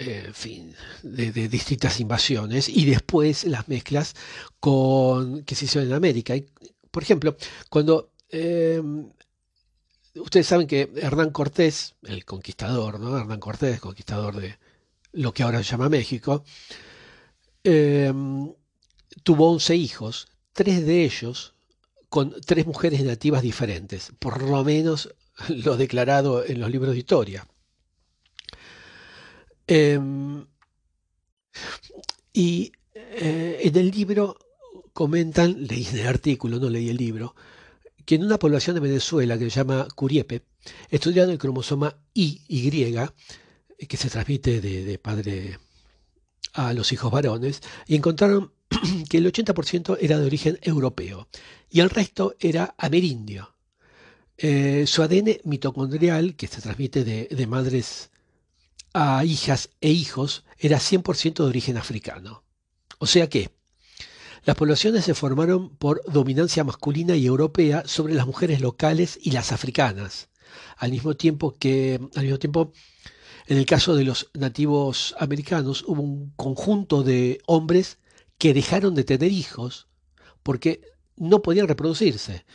en 0.00 0.34
fin, 0.34 0.74
de, 1.02 1.30
distintas 1.48 2.00
invasiones 2.00 2.68
y 2.70 2.86
después 2.86 3.44
las 3.44 3.68
mezclas 3.68 4.14
con 4.58 5.44
que 5.44 5.54
se 5.54 5.66
hicieron 5.66 5.90
en 5.90 5.94
América. 5.94 6.34
por 6.90 7.02
ejemplo, 7.02 7.36
cuando 7.68 8.10
em, 8.30 9.10
ustedes 10.14 10.46
saben 10.46 10.66
que 10.66 10.90
Hernán 10.96 11.30
Cortés, 11.30 11.96
el 12.02 12.24
conquistador, 12.24 12.98
¿no? 12.98 13.16
Hernán 13.18 13.40
Cortés, 13.40 13.80
conquistador 13.80 14.36
de 14.36 14.58
lo 15.12 15.34
que 15.34 15.42
ahora 15.42 15.62
se 15.62 15.70
llama 15.70 15.90
México, 15.90 16.44
em, 17.64 18.52
tuvo 19.22 19.50
11 19.50 19.76
hijos, 19.76 20.28
tres 20.52 20.86
de 20.86 21.04
ellos 21.04 21.54
con 22.08 22.34
tres 22.46 22.66
mujeres 22.66 23.02
nativas 23.04 23.42
diferentes, 23.42 24.12
por 24.18 24.42
lo 24.42 24.64
menos 24.64 25.14
lo 25.48 25.76
declarado 25.76 26.44
en 26.44 26.60
los 26.60 26.70
libros 26.70 26.92
de 26.92 26.98
historia. 27.00 27.46
Em, 29.72 30.44
y 32.32 32.72
eh, 32.92 33.60
en 33.62 33.76
el 33.76 33.92
libro 33.92 34.36
comentan, 34.92 35.64
leí 35.64 35.86
el 35.92 36.08
artículo, 36.08 36.58
no 36.58 36.68
leí 36.68 36.88
el 36.88 36.96
libro, 36.96 37.36
que 38.04 38.16
en 38.16 38.24
una 38.24 38.36
población 38.36 38.74
de 38.74 38.80
Venezuela 38.80 39.38
que 39.38 39.44
se 39.44 39.50
llama 39.50 39.86
Curiepe, 39.94 40.42
estudiaron 40.90 41.30
el 41.30 41.38
cromosoma 41.38 41.96
Y, 42.12 42.40
que 43.86 43.96
se 43.96 44.10
transmite 44.10 44.60
de, 44.60 44.98
padre 44.98 45.60
a 46.52 46.72
los 46.72 46.92
hijos 46.92 47.12
varones, 47.12 47.60
y 47.86 47.94
encontraron 47.94 48.52
que 49.08 49.18
el 49.18 49.32
80% 49.32 49.98
era 50.00 50.18
de 50.18 50.26
origen 50.26 50.58
europeo 50.62 51.28
y 51.70 51.78
el 51.78 51.90
resto 51.90 52.34
era 52.40 52.74
amerindio. 52.76 53.54
Eh, 54.36 54.84
su 54.88 55.04
ADN 55.04 55.38
mitocondrial, 55.44 56.34
que 56.34 56.48
se 56.48 56.60
transmite 56.60 57.04
de 57.04 57.46
madres 57.46 58.10
a 58.92 59.24
hijas 59.24 59.70
e 59.80 59.90
hijos 59.90 60.44
era 60.58 60.78
100% 60.78 61.34
de 61.34 61.48
origen 61.48 61.76
africano. 61.76 62.44
O 62.98 63.06
sea 63.06 63.28
que 63.28 63.50
las 64.44 64.56
poblaciones 64.56 65.04
se 65.04 65.14
formaron 65.14 65.76
por 65.76 66.02
dominancia 66.10 66.64
masculina 66.64 67.14
y 67.14 67.26
europea 67.26 67.82
sobre 67.86 68.14
las 68.14 68.26
mujeres 68.26 68.60
locales 68.60 69.18
y 69.22 69.32
las 69.32 69.52
africanas, 69.52 70.28
al 70.76 70.90
mismo 70.90 71.14
tiempo 71.14 71.54
que, 71.58 72.00
al 72.14 72.22
mismo 72.22 72.38
tiempo, 72.38 72.72
en 73.46 73.58
el 73.58 73.66
caso 73.66 73.94
de 73.94 74.04
los 74.04 74.30
nativos 74.34 75.14
americanos 75.18 75.84
hubo 75.86 76.02
un 76.02 76.30
conjunto 76.36 77.02
de 77.02 77.40
hombres 77.46 77.98
que 78.38 78.54
dejaron 78.54 78.94
de 78.94 79.04
tener 79.04 79.30
hijos 79.30 79.88
porque 80.42 80.80
no 81.16 81.42
podían 81.42 81.68
reproducirse, 81.68 82.46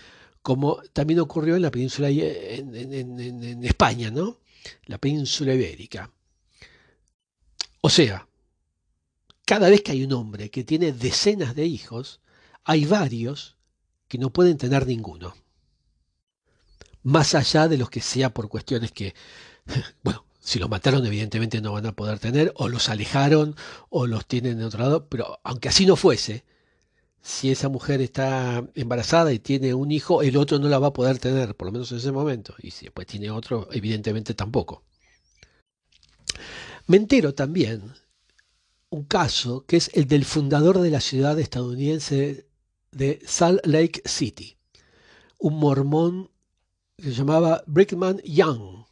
como 0.42 0.82
también 0.94 1.20
ocurrió 1.20 1.56
en 1.56 1.62
la 1.62 1.72
península 1.72 2.10
en, 2.10 2.76
en 2.76 3.64
España, 3.64 4.10
¿no? 4.10 4.40
La 4.86 4.98
península 4.98 5.54
ibérica. 5.54 6.12
O 7.86 7.90
sea, 7.92 8.28
cada 9.46 9.70
vez 9.70 9.84
que 9.84 9.92
hay 9.92 10.04
un 10.04 10.14
hombre 10.14 10.50
que 10.50 10.64
tiene 10.64 10.92
decenas 10.92 11.54
de 11.54 11.68
hijos, 11.68 12.20
hay 12.64 12.84
varios 12.86 13.58
que 14.08 14.18
no 14.18 14.34
pueden 14.34 14.58
tener 14.58 14.88
ninguno. 14.88 15.36
Más 17.04 17.36
allá 17.36 17.68
de 17.68 17.78
los 17.78 17.92
que 17.92 18.02
sea 18.02 18.34
por 18.34 18.50
cuestiones 18.50 18.92
que, 18.92 19.14
bueno, 20.04 20.26
si 20.40 20.58
los 20.58 20.68
mataron 20.68 21.06
evidentemente 21.06 21.62
no 21.62 21.74
van 21.74 21.86
a 21.86 21.96
poder 21.96 22.18
tener, 22.18 22.52
o 22.56 22.70
los 22.70 22.90
alejaron, 22.90 23.56
o 23.90 24.08
los 24.08 24.26
tienen 24.26 24.58
de 24.58 24.66
otro 24.66 24.80
lado, 24.80 25.08
pero 25.08 25.40
aunque 25.44 25.70
así 25.70 25.86
no 25.86 25.96
fuese, 25.96 26.44
si 27.22 27.52
esa 27.52 27.70
mujer 27.70 28.02
está 28.02 28.68
embarazada 28.74 29.32
y 29.32 29.38
tiene 29.38 29.76
un 29.76 29.92
hijo, 29.92 30.24
el 30.24 30.38
otro 30.38 30.58
no 30.58 30.70
la 30.70 30.80
va 30.80 30.88
a 30.88 30.94
poder 30.94 31.20
tener, 31.20 31.56
por 31.56 31.68
lo 31.68 31.74
menos 31.74 31.92
en 31.92 32.00
ese 32.00 32.12
momento, 32.12 32.56
y 32.58 32.72
si 32.72 32.86
después 32.86 33.06
tiene 33.06 33.30
otro, 33.30 33.70
evidentemente 33.72 34.34
tampoco. 34.34 34.82
Me 36.88 36.98
entero 36.98 37.34
también 37.34 37.94
un 38.90 39.06
caso 39.06 39.66
que 39.66 39.78
es 39.78 39.90
el 39.94 40.08
del 40.08 40.24
fundador 40.24 40.80
de 40.80 40.92
la 40.92 41.02
ciudad 41.02 41.40
estadounidense 41.40 42.48
de 42.92 43.20
Salt 43.26 43.66
Lake 43.66 44.04
City, 44.06 44.56
un 45.40 45.58
mormón 45.58 46.30
que 46.98 47.06
se 47.06 47.14
llamaba 47.14 47.64
Brickman 47.66 48.22
Young, 48.24 48.86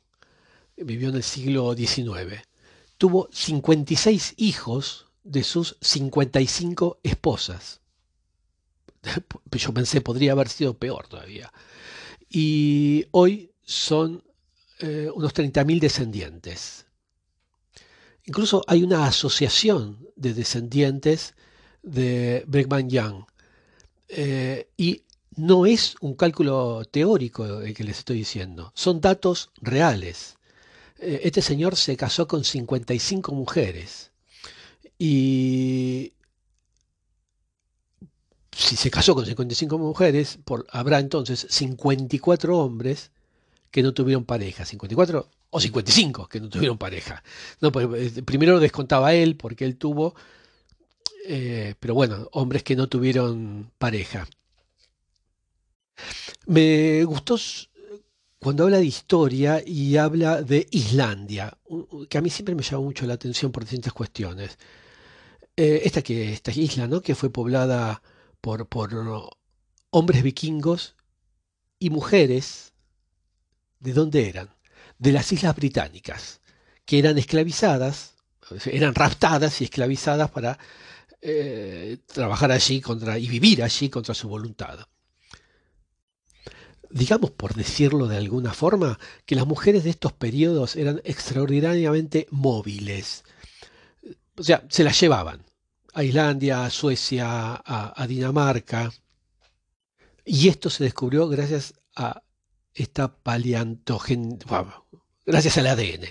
vivió 0.76 1.10
en 1.10 1.16
el 1.16 1.24
siglo 1.24 1.76
XIX. 1.76 2.42
Tuvo 2.98 3.30
56 3.32 4.34
hijos 4.38 5.06
de 5.24 5.44
sus 5.44 5.78
55 5.80 7.00
esposas. 7.04 7.82
Yo 9.52 9.74
pensé, 9.74 10.02
podría 10.02 10.32
haber 10.32 10.50
sido 10.50 10.74
peor 10.74 11.08
todavía. 11.08 11.54
Y 12.28 13.06
hoy 13.12 13.52
son 13.64 14.24
eh, 14.80 15.10
unos 15.14 15.34
30.000 15.34 15.80
descendientes. 15.80 16.88
Incluso 18.26 18.64
hay 18.68 18.84
una 18.84 19.06
asociación 19.06 20.08
de 20.16 20.34
descendientes 20.34 21.36
de 21.82 22.44
Brigham 22.48 22.88
Young. 22.88 23.26
Eh, 24.08 24.70
y 24.78 25.04
no 25.36 25.66
es 25.66 25.96
un 26.02 26.16
cálculo 26.16 26.84
teórico 26.86 27.62
el 27.62 27.74
que 27.74 27.84
les 27.84 28.00
estoy 28.00 28.18
diciendo, 28.18 28.72
son 28.76 29.02
datos 29.02 29.52
reales. 29.62 30.38
Eh, 31.00 31.22
este 31.24 31.42
señor 31.42 31.76
se 31.76 31.98
casó 31.98 32.28
con 32.28 32.44
55 32.44 33.34
mujeres 33.34 34.12
y 34.98 36.14
si 38.52 38.76
se 38.76 38.92
casó 38.92 39.16
con 39.16 39.26
55 39.26 39.78
mujeres, 39.78 40.40
por, 40.46 40.66
habrá 40.70 41.00
entonces 41.00 41.48
54 41.50 42.58
hombres 42.58 43.12
que 43.72 43.82
no 43.84 43.94
tuvieron 43.94 44.26
pareja. 44.26 44.66
54 44.66 45.28
o 45.54 45.60
55 45.60 46.28
que 46.28 46.40
no 46.40 46.50
tuvieron 46.50 46.78
pareja. 46.78 47.24
No, 47.62 47.72
pues, 47.72 48.18
eh, 48.18 48.24
primero 48.24 48.60
descontaba 48.60 49.14
él 49.14 49.38
porque 49.38 49.66
él 49.66 49.78
tuvo, 49.78 50.16
eh, 51.28 51.76
pero 51.80 51.94
bueno, 51.94 52.28
hombres 52.32 52.64
que 52.64 52.76
no 52.76 52.90
tuvieron 52.90 53.72
pareja. 53.78 54.28
Me 56.48 57.04
gustó 57.06 57.38
cuando 58.40 58.64
habla 58.64 58.80
de 58.80 58.86
historia 58.86 59.64
y 59.66 59.96
habla 59.98 60.42
de 60.42 60.68
Islandia, 60.72 61.58
que 62.10 62.18
a 62.18 62.22
mí 62.22 62.30
siempre 62.30 62.56
me 62.56 62.64
llama 62.64 62.84
mucho 62.84 63.06
la 63.06 63.14
atención 63.14 63.52
por 63.52 63.64
distintas 63.64 63.94
cuestiones. 63.94 64.58
Eh, 65.56 65.82
esta, 65.86 66.02
que, 66.02 66.34
esta 66.34 66.52
isla, 66.52 66.88
¿no? 66.88 67.02
Que 67.02 67.14
fue 67.16 67.30
poblada 67.30 68.02
por, 68.42 68.68
por 68.68 68.90
hombres 69.92 70.24
vikingos 70.24 70.96
y 71.80 71.92
mujeres. 71.92 72.74
¿De 73.80 73.94
dónde 73.94 74.30
eran? 74.30 74.50
De 75.04 75.12
las 75.12 75.30
Islas 75.34 75.54
Británicas, 75.54 76.40
que 76.86 76.98
eran 76.98 77.18
esclavizadas, 77.18 78.14
eran 78.68 78.96
raptadas 78.96 79.60
y 79.60 79.66
esclavizadas 79.66 80.32
para 80.32 80.58
eh, 81.22 81.98
trabajar 82.06 82.54
allí 82.54 82.80
contra, 82.80 83.20
y 83.20 83.28
vivir 83.28 83.64
allí 83.64 83.90
contra 83.90 84.14
su 84.14 84.30
voluntad. 84.30 84.80
Digamos, 86.90 87.32
por 87.32 87.54
decirlo 87.54 88.08
de 88.08 88.16
alguna 88.16 88.54
forma, 88.54 88.98
que 89.26 89.36
las 89.36 89.46
mujeres 89.46 89.84
de 89.84 89.90
estos 89.90 90.14
periodos 90.14 90.78
eran 90.78 91.02
extraordinariamente 91.04 92.28
móviles. 92.32 93.26
O 94.38 94.44
sea, 94.44 94.64
se 94.70 94.86
las 94.86 94.98
llevaban 94.98 95.44
a 95.94 96.06
Islandia, 96.06 96.64
a 96.64 96.70
Suecia, 96.70 97.62
a, 97.66 98.08
Dinamarca. 98.08 98.90
Y 100.24 100.48
esto 100.48 100.70
se 100.70 100.86
descubrió 100.86 101.28
gracias 101.28 101.74
a 101.94 102.24
esta 102.74 103.14
paleantogen, 103.14 104.40
gracias 105.26 105.58
al 105.58 105.68
ADN, 105.68 106.08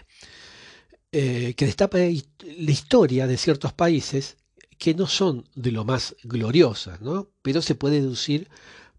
eh, 1.12 1.54
que 1.54 1.66
destapa 1.66 1.98
la 1.98 2.70
historia 2.70 3.26
de 3.26 3.36
ciertos 3.36 3.72
países 3.72 4.36
que 4.78 4.94
no 4.94 5.06
son 5.06 5.48
de 5.54 5.70
lo 5.70 5.84
más 5.84 6.16
gloriosas, 6.24 7.00
¿no? 7.00 7.28
pero 7.42 7.62
se 7.62 7.74
puede 7.74 8.00
deducir 8.00 8.48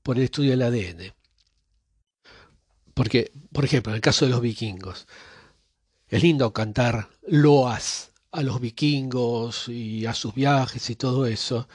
por 0.02 0.18
el 0.18 0.24
estudio 0.24 0.52
del 0.52 0.62
ADN. 0.62 1.14
Porque, 2.94 3.32
por 3.52 3.66
ejemplo, 3.66 3.92
en 3.92 3.96
el 3.96 4.02
caso 4.02 4.26
de 4.26 4.32
los 4.32 4.42
vikingos, 4.42 5.08
es 6.08 6.22
lindo 6.22 6.54
cantar 6.54 7.10
loas 7.28 8.12
a 8.32 8.44
los 8.44 8.60
vikingos 8.62 9.68
y 9.68 10.06
a 10.06 10.14
sus 10.14 10.34
viajes 10.36 10.90
y 10.90 10.96
todo 10.96 11.26
eso 11.26 11.68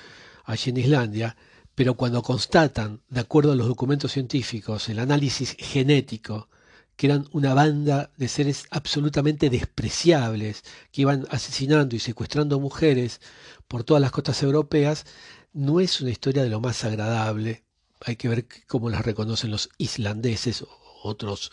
allí 0.45 0.71
en 0.71 0.77
Islandia, 0.79 1.37
pero 1.75 1.95
cuando 1.95 2.23
constatan, 2.23 3.03
de 3.09 3.21
acuerdo 3.21 3.53
a 3.53 3.57
los 3.57 3.69
documentos 3.69 4.13
científicos, 4.13 4.89
el 4.89 4.99
análisis 4.99 5.57
genético, 5.59 6.49
que 6.99 7.07
eran 7.07 7.29
una 7.31 7.55
banda 7.55 8.11
de 8.17 8.27
seres 8.27 8.65
absolutamente 8.71 9.51
despreciables, 9.51 10.65
que 10.91 11.03
iban 11.03 11.29
asesinando 11.31 11.95
y 11.95 12.01
secuestrando 12.01 12.59
mujeres 12.59 13.21
por 13.69 13.85
todas 13.85 14.01
las 14.01 14.11
costas 14.11 14.43
europeas, 14.43 15.07
no 15.53 15.79
es 15.79 16.01
una 16.01 16.11
historia 16.11 16.43
de 16.43 16.49
lo 16.49 16.61
más 16.61 16.83
agradable. 16.83 17.63
Hay 18.01 18.17
que 18.17 18.29
ver 18.29 18.49
cómo 18.67 18.91
las 18.91 19.07
reconocen 19.07 19.53
los 19.53 19.69
islandeses 19.79 20.63
o 20.63 20.69
otros 21.05 21.53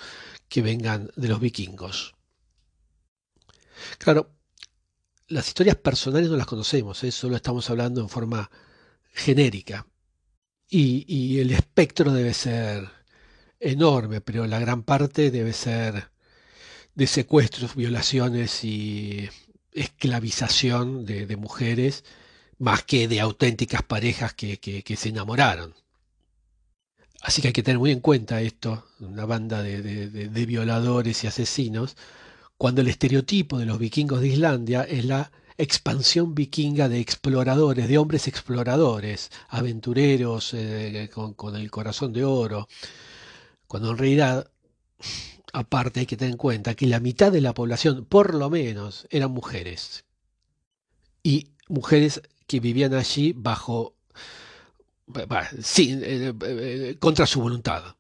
que 0.50 0.64
vengan 0.64 1.12
de 1.16 1.28
los 1.28 1.40
vikingos. 1.40 2.16
Claro, 4.00 4.32
las 5.28 5.48
historias 5.48 5.76
personales 5.76 6.28
no 6.28 6.38
las 6.38 6.48
conocemos, 6.48 7.04
¿eh? 7.04 7.12
solo 7.12 7.36
estamos 7.36 7.70
hablando 7.70 8.02
en 8.02 8.10
forma 8.10 8.50
genérica. 9.14 9.86
Y, 10.68 11.38
el 11.38 11.52
espectro 11.52 12.12
debe 12.12 12.34
ser 12.34 12.90
enorme, 13.66 14.22
pero 14.22 14.48
la 14.48 14.60
gran 14.60 14.84
parte 14.84 15.32
debe 15.32 15.54
ser 15.54 16.10
de 16.96 17.08
secuestros, 17.08 17.76
violaciones 17.76 18.64
y 18.64 19.30
esclavización 19.74 21.06
de, 21.06 21.36
mujeres, 21.36 22.04
más 22.58 22.84
que 22.84 23.08
de 23.08 23.20
auténticas 23.20 23.84
parejas 23.84 24.34
que, 24.34 24.84
se 24.98 25.10
enamoraron. 25.10 25.74
Así 27.22 27.42
que 27.42 27.50
hay 27.50 27.54
que 27.54 27.64
tener 27.64 27.80
muy 27.80 27.92
en 27.92 28.00
cuenta 28.00 28.42
esto, 28.42 28.86
una 29.00 29.26
banda 29.26 29.62
de 29.64 30.46
violadores 30.46 31.24
y 31.24 31.28
asesinos, 31.28 31.98
cuando 32.58 32.82
el 32.82 32.88
estereotipo 32.88 33.58
de 33.58 33.66
los 33.66 33.80
vikingos 33.80 34.22
de 34.22 34.30
Islandia 34.30 34.84
es 34.84 35.06
la 35.06 35.32
expansión 35.58 36.36
vikinga 36.36 36.90
de 36.90 37.00
exploradores, 37.00 37.88
de 37.88 37.98
hombres 37.98 38.28
exploradores, 38.28 39.32
aventureros 39.50 40.54
eh, 40.54 41.10
con, 41.14 41.56
el 41.56 41.72
corazón 41.72 42.14
de 42.14 42.26
oro, 42.26 42.68
cuando 43.68 43.92
en 43.92 43.98
realidad, 43.98 44.52
aparte 45.54 46.02
hay 46.02 46.06
que 46.06 46.18
tener 46.18 46.34
en 46.34 46.38
cuenta 46.38 46.76
que 46.76 46.88
la 46.88 47.00
mitad 47.00 47.32
de 47.32 47.42
la 47.42 47.54
población, 47.54 48.06
por 48.06 48.34
lo 48.34 48.50
menos, 48.50 49.08
eran 49.10 49.32
mujeres. 49.32 50.06
Y 51.24 51.50
mujeres 51.68 52.22
que 52.48 52.60
vivían 52.60 52.94
allí 52.94 53.34
bajo, 53.36 53.96
sí, 55.62 55.98
eh, 56.02 56.34
eh, 56.42 56.98
contra 57.00 57.26
su 57.26 57.42
voluntad. 57.42 57.96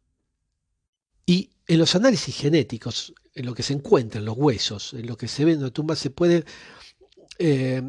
Y 1.26 1.50
en 1.68 1.80
los 1.80 1.96
análisis 1.96 2.36
genéticos 2.36 3.14
en 3.36 3.46
lo 3.46 3.54
que 3.54 3.64
se 3.64 3.74
encuentra 3.74 4.20
en 4.20 4.26
los 4.26 4.38
huesos, 4.38 4.94
en 4.94 5.06
lo 5.06 5.18
que 5.18 5.28
se 5.28 5.46
ve 5.46 5.52
en 5.52 5.62
la 5.62 5.70
tumba, 5.70 5.96
se 5.96 6.10
puede, 6.10 6.46
eh, 7.38 7.84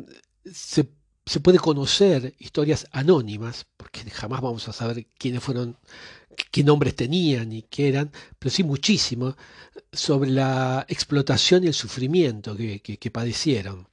se, 0.53 0.85
puede 1.41 1.59
conocer 1.59 2.35
historias 2.39 2.89
anónimas, 2.91 3.67
porque 3.77 4.09
jamás 4.11 4.41
vamos 4.41 4.69
a 4.69 4.73
saber 4.73 5.07
quiénes 5.19 5.43
fueron, 5.43 5.79
qué 6.37 6.65
nombres 6.65 6.95
tenían 6.95 7.53
y 7.53 7.63
qué 7.63 7.89
eran, 7.89 8.13
pero 8.39 8.51
sí 8.51 8.63
muchísimo 8.63 9.37
sobre 9.93 10.31
la 10.31 10.85
explotación 10.89 11.65
y 11.65 11.69
el 11.69 11.75
sufrimiento 11.75 12.57
que, 12.57 13.11
padecieron. 13.13 13.89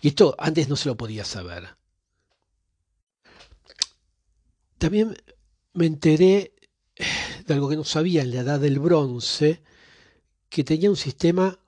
Y 0.00 0.08
esto 0.08 0.34
antes 0.38 0.68
no 0.68 0.76
se 0.76 0.88
lo 0.88 0.96
podía 0.96 1.24
saber. 1.24 1.76
También 4.78 5.16
me 5.72 5.86
enteré 5.86 6.54
de 7.46 7.54
algo 7.54 7.68
que 7.68 7.76
no 7.76 7.84
sabía 7.84 8.22
en 8.22 8.30
la 8.30 8.40
edad 8.40 8.60
del 8.60 8.78
bronce, 8.78 9.62
que 10.48 10.64
tenía 10.64 10.90
un 10.90 10.96
sistema 10.96 11.58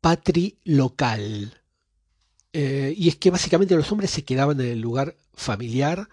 patrilocal. 0.00 1.60
Eh, 2.52 2.94
y 2.96 3.08
es 3.08 3.16
que 3.16 3.30
básicamente 3.30 3.74
los 3.74 3.90
hombres 3.92 4.10
se 4.10 4.24
quedaban 4.24 4.60
en 4.60 4.68
el 4.68 4.80
lugar 4.80 5.16
familiar 5.34 6.08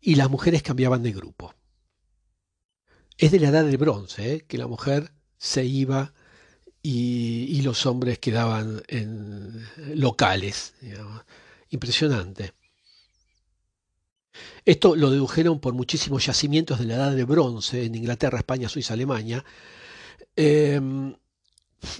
y 0.00 0.16
las 0.16 0.28
mujeres 0.28 0.62
cambiaban 0.62 1.02
de 1.02 1.12
grupo. 1.12 1.54
Es 3.20 3.32
de 3.32 3.38
la 3.38 3.50
edad 3.50 3.66
del 3.66 3.76
bronce, 3.76 4.34
eh, 4.34 4.44
que 4.48 4.56
la 4.56 4.66
mujer 4.66 5.12
se 5.36 5.62
iba 5.62 6.14
y, 6.82 7.60
los 7.60 7.84
hombres 7.84 8.18
quedaban 8.18 8.82
en 8.88 9.62
locales. 9.94 10.72
Impresionante. 11.68 12.54
Esto 14.64 14.96
lo 14.96 15.10
dedujeron 15.10 15.60
por 15.60 15.74
muchísimos 15.74 16.24
yacimientos 16.24 16.78
de 16.78 16.86
la 16.86 16.94
edad 16.94 17.14
del 17.14 17.26
bronce 17.26 17.84
en 17.84 17.94
Inglaterra, 17.94 18.38
España, 18.38 18.70
Suiza, 18.70 18.94
Alemania. 18.94 19.44
Em, 20.34 21.14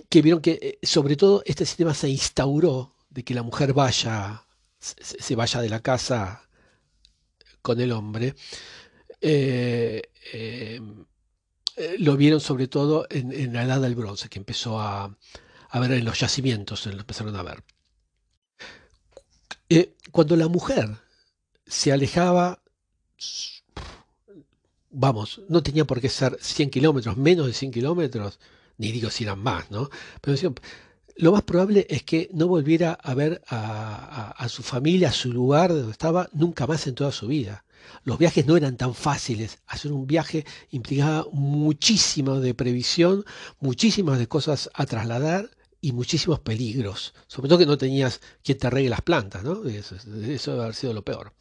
que 0.08 0.22
vieron 0.22 0.40
que 0.40 0.58
eh, 0.62 0.86
sobre 0.86 1.16
todo 1.16 1.42
este 1.44 1.66
sistema 1.66 1.92
se 1.92 2.08
instauró 2.08 2.94
de 3.10 3.24
que 3.24 3.34
la 3.34 3.42
mujer 3.42 3.74
vaya, 3.74 4.46
se 4.78 5.36
vaya 5.36 5.60
de 5.60 5.68
la 5.68 5.80
casa 5.80 6.48
con 7.60 7.78
el 7.78 7.92
hombre, 7.92 8.34
eh, 9.20 10.02
em, 10.32 11.04
eh, 11.76 11.96
lo 11.98 12.16
vieron 12.16 12.40
sobre 12.40 12.68
todo 12.68 13.06
en, 13.10 13.52
la 13.52 13.64
edad 13.64 13.80
del 13.80 13.94
bronce, 13.94 14.28
que 14.28 14.38
empezó 14.38 14.80
a, 14.80 15.16
ver 15.74 15.92
en 15.92 16.04
los 16.04 16.18
yacimientos, 16.18 16.86
lo 16.86 17.00
empezaron 17.00 17.36
a 17.36 17.42
ver. 17.42 17.62
cuando 20.10 20.36
la 20.36 20.48
mujer 20.48 20.96
se 21.66 21.92
alejaba, 21.92 22.62
vamos, 24.90 25.40
no 25.48 25.62
tenía 25.62 25.84
por 25.84 26.00
qué 26.00 26.08
ser 26.08 26.36
100 26.40 26.70
kilómetros, 26.70 27.16
menos 27.16 27.46
de 27.46 27.52
100 27.52 27.70
kilómetros, 27.72 28.40
ni 28.78 28.92
digo 28.92 29.10
si 29.10 29.24
eran 29.24 29.38
más, 29.40 29.70
¿no? 29.70 29.88
Pero 30.20 30.36
lo 31.16 31.32
más 31.32 31.42
probable 31.42 31.86
es 31.88 32.02
que 32.02 32.30
no 32.32 32.48
volviera 32.48 32.92
a 32.92 33.14
ver 33.14 33.42
a, 33.48 34.46
su 34.48 34.62
familia, 34.62 35.10
a 35.10 35.12
su 35.12 35.32
lugar 35.32 35.70
donde 35.70 35.92
estaba, 35.92 36.28
nunca 36.32 36.66
más 36.66 36.86
en 36.86 36.94
toda 36.94 37.12
su 37.12 37.26
vida. 37.26 37.64
Los 38.04 38.18
viajes 38.18 38.46
no 38.46 38.56
eran 38.56 38.76
tan 38.76 38.94
fáciles. 38.94 39.58
Hacer 39.66 39.92
un 39.92 40.06
viaje 40.06 40.44
implicaba 40.70 41.26
muchísimo 41.32 42.40
de 42.40 42.54
previsión, 42.54 43.24
muchísimas 43.60 44.18
de 44.18 44.28
cosas 44.28 44.70
a 44.74 44.86
trasladar 44.86 45.50
y 45.80 45.92
muchísimos 45.92 46.40
peligros. 46.40 47.14
Sobre 47.26 47.48
todo 47.48 47.58
que 47.58 47.66
no 47.66 47.78
tenías 47.78 48.20
quien 48.42 48.58
te 48.58 48.66
arregle 48.66 48.90
las 48.90 49.02
plantas, 49.02 49.42
¿no? 49.42 49.64
Eso, 49.68 49.96
eso 49.96 50.50
debe 50.52 50.62
haber 50.62 50.74
sido 50.74 50.92
lo 50.92 51.04
peor. 51.04 51.32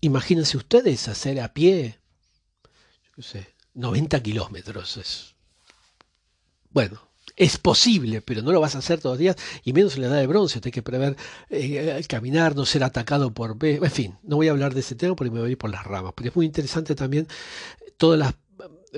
Imagínense 0.00 0.56
ustedes 0.56 1.08
hacer 1.08 1.40
a 1.40 1.52
pie, 1.52 1.98
yo 3.16 3.22
sé, 3.22 3.54
90 3.74 4.22
kilómetros. 4.22 4.96
Es, 4.96 5.34
bueno, 6.70 7.00
es 7.36 7.58
posible, 7.58 8.22
pero 8.22 8.42
no 8.42 8.50
lo 8.50 8.60
vas 8.60 8.74
a 8.74 8.78
hacer 8.78 8.98
todos 8.98 9.14
los 9.14 9.18
días, 9.18 9.36
y 9.62 9.72
menos 9.74 9.94
en 9.94 10.02
la 10.02 10.08
edad 10.08 10.18
de 10.18 10.26
bronce, 10.26 10.60
hay 10.64 10.70
que 10.70 10.82
prever 10.82 11.16
eh, 11.50 12.02
caminar, 12.08 12.56
no 12.56 12.64
ser 12.64 12.82
atacado 12.82 13.32
por... 13.32 13.56
En 13.62 13.90
fin, 13.90 14.16
no 14.22 14.36
voy 14.36 14.48
a 14.48 14.52
hablar 14.52 14.72
de 14.74 14.80
ese 14.80 14.94
tema 14.94 15.14
porque 15.14 15.30
me 15.30 15.40
voy 15.40 15.50
a 15.50 15.52
ir 15.52 15.58
por 15.58 15.70
las 15.70 15.84
ramas, 15.84 16.12
porque 16.14 16.30
es 16.30 16.36
muy 16.36 16.46
interesante 16.46 16.94
también 16.94 17.28
todas 17.98 18.18
las 18.18 18.34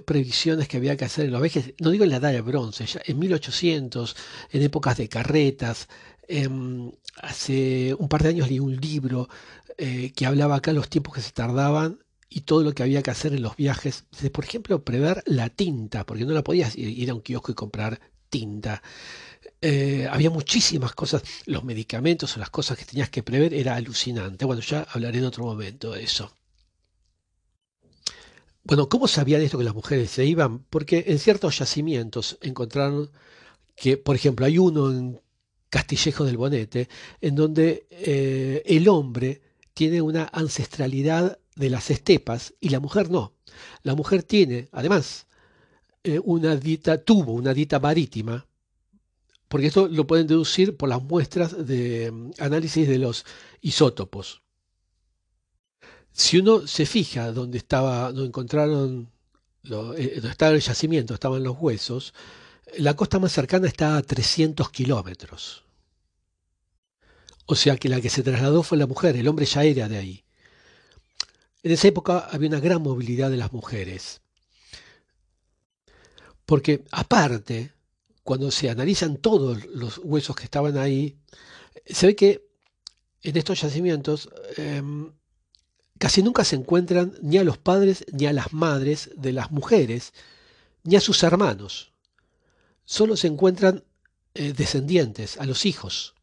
previsiones 0.05 0.69
que 0.69 0.77
había 0.77 0.97
que 0.97 1.05
hacer 1.05 1.27
en 1.27 1.33
los 1.33 1.43
viajes, 1.43 1.75
no 1.81 1.91
digo 1.91 2.05
en 2.05 2.11
la 2.11 2.17
edad 2.17 2.33
de 2.33 2.41
bronce, 2.41 2.87
ya 2.87 3.01
en 3.05 3.19
1800, 3.19 4.17
en 4.53 4.63
épocas 4.63 4.97
de 4.97 5.09
carretas, 5.09 5.89
em, 6.29 6.93
hace 7.21 7.95
un 7.99 8.09
par 8.09 8.23
de 8.23 8.29
años 8.31 8.49
leí 8.49 8.61
un 8.61 8.77
libro 8.77 9.29
eh, 9.79 10.13
que 10.15 10.27
hablaba 10.27 10.57
acá 10.57 10.73
los 10.73 10.89
tiempos 10.89 11.15
que 11.15 11.23
se 11.23 11.33
tardaban 11.33 11.99
y 12.29 12.43
todo 12.43 12.63
lo 12.63 12.73
que 12.73 12.83
había 12.83 13.03
que 13.03 13.11
hacer 13.11 13.33
en 13.33 13.43
los 13.43 13.57
viajes. 13.57 14.05
Por 14.33 14.45
ejemplo, 14.45 14.85
prever 14.85 15.23
la 15.27 15.49
tinta, 15.49 16.05
porque 16.05 16.25
no 16.25 16.33
la 16.33 16.45
podías 16.45 16.77
ir 16.77 17.11
a 17.11 17.15
un 17.15 17.23
kiosco 17.23 17.53
y 17.53 17.55
comprar 17.55 18.01
tinta. 18.29 18.83
Eh, 19.61 20.07
había 20.11 20.31
muchísimas 20.31 20.93
cosas, 20.93 21.23
los 21.47 21.65
medicamentos 21.65 22.37
o 22.37 22.41
las 22.41 22.51
cosas 22.51 22.79
que 22.79 22.85
tenías 22.85 23.11
que 23.11 23.23
prever 23.23 23.55
era 23.55 23.75
alucinante. 23.75 24.45
Bueno, 24.45 24.63
ya 24.63 24.87
hablaré 24.91 25.19
en 25.19 25.25
otro 25.25 25.45
momento 25.45 25.93
de 25.93 26.05
eso. 26.05 26.33
Bueno, 28.63 28.89
¿cómo 28.89 29.09
sabían 29.09 29.41
esto 29.41 29.59
que 29.59 29.65
las 29.65 29.75
mujeres 29.75 30.11
se 30.11 30.27
iban? 30.27 30.59
Porque 30.71 31.05
en 31.09 31.19
ciertos 31.19 31.59
yacimientos 31.59 32.39
encontraron 32.43 33.11
que, 33.75 33.97
por 33.97 34.15
ejemplo, 34.15 34.45
hay 34.45 34.59
uno 34.59 34.91
en 34.91 35.21
Castillejo 35.71 36.25
del 36.25 36.37
Bonete, 36.37 36.89
en 37.21 37.35
donde 37.35 37.87
eh, 37.91 38.63
el 38.67 38.89
hombre 38.89 39.43
tiene 39.75 40.03
una 40.03 40.29
ancestralidad 40.33 41.39
de 41.57 41.71
las 41.71 41.91
estepas 41.91 42.55
y 42.61 42.71
la 42.71 42.81
mujer 42.81 43.11
no. 43.11 43.35
La 43.83 43.95
mujer 43.95 44.23
tiene, 44.23 44.69
además, 44.73 45.28
eh, 46.05 46.21
una 46.23 46.57
dieta, 46.57 47.03
tuvo 47.03 47.33
una 47.33 47.55
dieta 47.55 47.79
marítima, 47.81 48.47
porque 49.49 49.67
esto 49.69 49.89
lo 49.89 50.07
pueden 50.07 50.27
deducir 50.27 50.77
por 50.77 50.89
las 50.89 51.03
muestras 51.03 51.67
de 51.67 52.11
mm, 52.11 52.31
análisis 52.39 52.87
de 52.89 52.99
los 52.99 53.25
isótopos. 53.61 54.43
Si 56.13 56.39
uno 56.39 56.67
se 56.67 56.87
fija 56.87 57.33
donde 57.33 57.59
estaba, 57.59 58.13
donde 58.13 58.29
encontraron, 58.29 59.11
eh, 59.65 59.69
donde 59.69 60.31
estaba 60.31 60.53
el 60.53 60.61
yacimiento, 60.61 61.15
estaban 61.15 61.43
los 61.43 61.57
huesos, 61.59 62.15
la 62.77 62.95
costa 62.95 63.19
más 63.19 63.33
cercana 63.33 63.67
está 63.67 63.97
a 63.97 64.03
300 64.03 64.71
kilómetros. 64.71 65.65
O 67.47 67.55
sea 67.55 67.77
que 67.77 67.89
la 67.89 68.01
que 68.01 68.11
se 68.11 68.23
trasladó 68.23 68.63
fue 68.63 68.77
la 68.79 68.87
mujer, 68.87 69.17
el 69.17 69.27
hombre 69.29 69.47
ya 69.47 69.65
era 69.65 69.89
de 69.89 69.97
ahí. 69.97 70.25
En 71.63 71.73
esa 71.73 71.89
época 71.89 72.29
había 72.31 72.49
una 72.49 72.61
gran 72.61 72.83
movilidad 72.83 73.31
de 73.31 73.37
las 73.37 73.53
mujeres. 73.53 74.21
Porque 76.49 76.83
aparte, 76.93 77.75
cuando 78.25 78.51
se 78.51 78.71
analizan 78.71 79.19
todos 79.19 79.67
los 79.67 79.99
huesos 80.03 80.35
que 80.35 80.45
estaban 80.45 80.79
ahí, 80.79 81.19
se 81.85 82.07
ve 82.07 82.17
que 82.17 82.49
en 83.23 83.37
estos 83.37 83.61
yacimientos 83.61 84.31
em, 84.57 85.13
casi 85.99 86.23
nunca 86.23 86.45
se 86.45 86.57
encuentran 86.57 87.13
ni 87.21 87.37
a 87.37 87.45
los 87.45 87.59
padres 87.59 88.07
ni 88.15 88.25
a 88.25 88.33
las 88.33 88.55
madres 88.55 89.11
de 89.15 89.35
las 89.35 89.51
mujeres, 89.51 90.15
ni 90.85 90.97
a 90.97 91.03
sus 91.03 91.23
hermanos. 91.23 91.93
Solo 92.87 93.19
se 93.19 93.27
encuentran 93.27 93.85
eh, 94.33 94.55
descendientes, 94.55 95.37
a 95.37 95.45
los 95.45 95.67
hijos, 95.67 96.15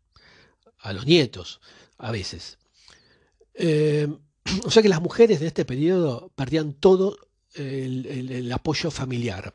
a 0.80 0.92
los 0.92 1.06
nietos, 1.06 1.62
a 2.00 2.10
veces. 2.10 2.58
Em, 3.54 4.18
o 4.66 4.72
sea 4.72 4.82
que 4.82 4.90
las 4.90 5.04
mujeres 5.04 5.40
de 5.40 5.46
este 5.46 5.66
periodo 5.66 6.32
perdían 6.36 6.74
todo 6.74 7.16
el, 7.54 8.52
apoyo 8.52 8.90
familiar. 8.90 9.54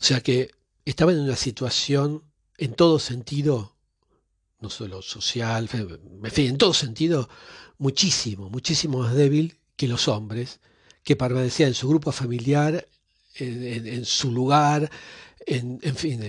O 0.00 0.04
sea 0.04 0.20
que 0.20 0.50
estaban 0.84 1.16
en 1.16 1.22
una 1.22 1.36
situación 1.36 2.22
en 2.56 2.74
todo 2.74 2.98
sentido, 2.98 3.76
no 4.60 4.70
solo 4.70 5.02
social, 5.02 5.68
en 5.72 6.30
fin, 6.30 6.46
en 6.46 6.58
todo 6.58 6.74
sentido, 6.74 7.28
muchísimo, 7.78 8.50
muchísimo 8.50 8.98
más 8.98 9.14
débil 9.14 9.58
que 9.76 9.88
los 9.88 10.08
hombres, 10.08 10.60
que 11.02 11.16
permanecían 11.16 11.68
en 11.68 11.74
su 11.74 11.88
grupo 11.88 12.12
familiar, 12.12 12.86
en, 13.36 14.04
su 14.04 14.32
lugar, 14.32 14.90
en, 15.46 15.80
fin, 15.94 16.20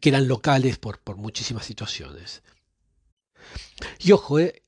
que 0.00 0.08
eran 0.08 0.26
locales 0.26 0.78
por, 0.78 0.98
por 1.00 1.16
muchísimas 1.16 1.66
situaciones. 1.66 2.42
Y 3.98 4.12
ojo, 4.12 4.38
eh, 4.38 4.62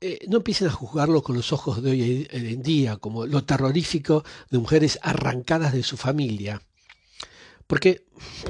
eh, 0.00 0.20
no 0.28 0.38
empiecen 0.38 0.68
a 0.68 0.72
juzgarlo 0.72 1.22
con 1.22 1.36
los 1.36 1.52
ojos 1.52 1.82
de 1.82 1.90
hoy 1.90 2.28
en 2.30 2.62
día, 2.62 2.96
como 2.96 3.26
lo 3.26 3.44
terrorífico 3.44 4.24
de 4.50 4.58
mujeres 4.58 4.98
arrancadas 5.02 5.72
de 5.72 5.82
su 5.82 5.96
familia. 5.96 6.62
Porque, 7.68 8.06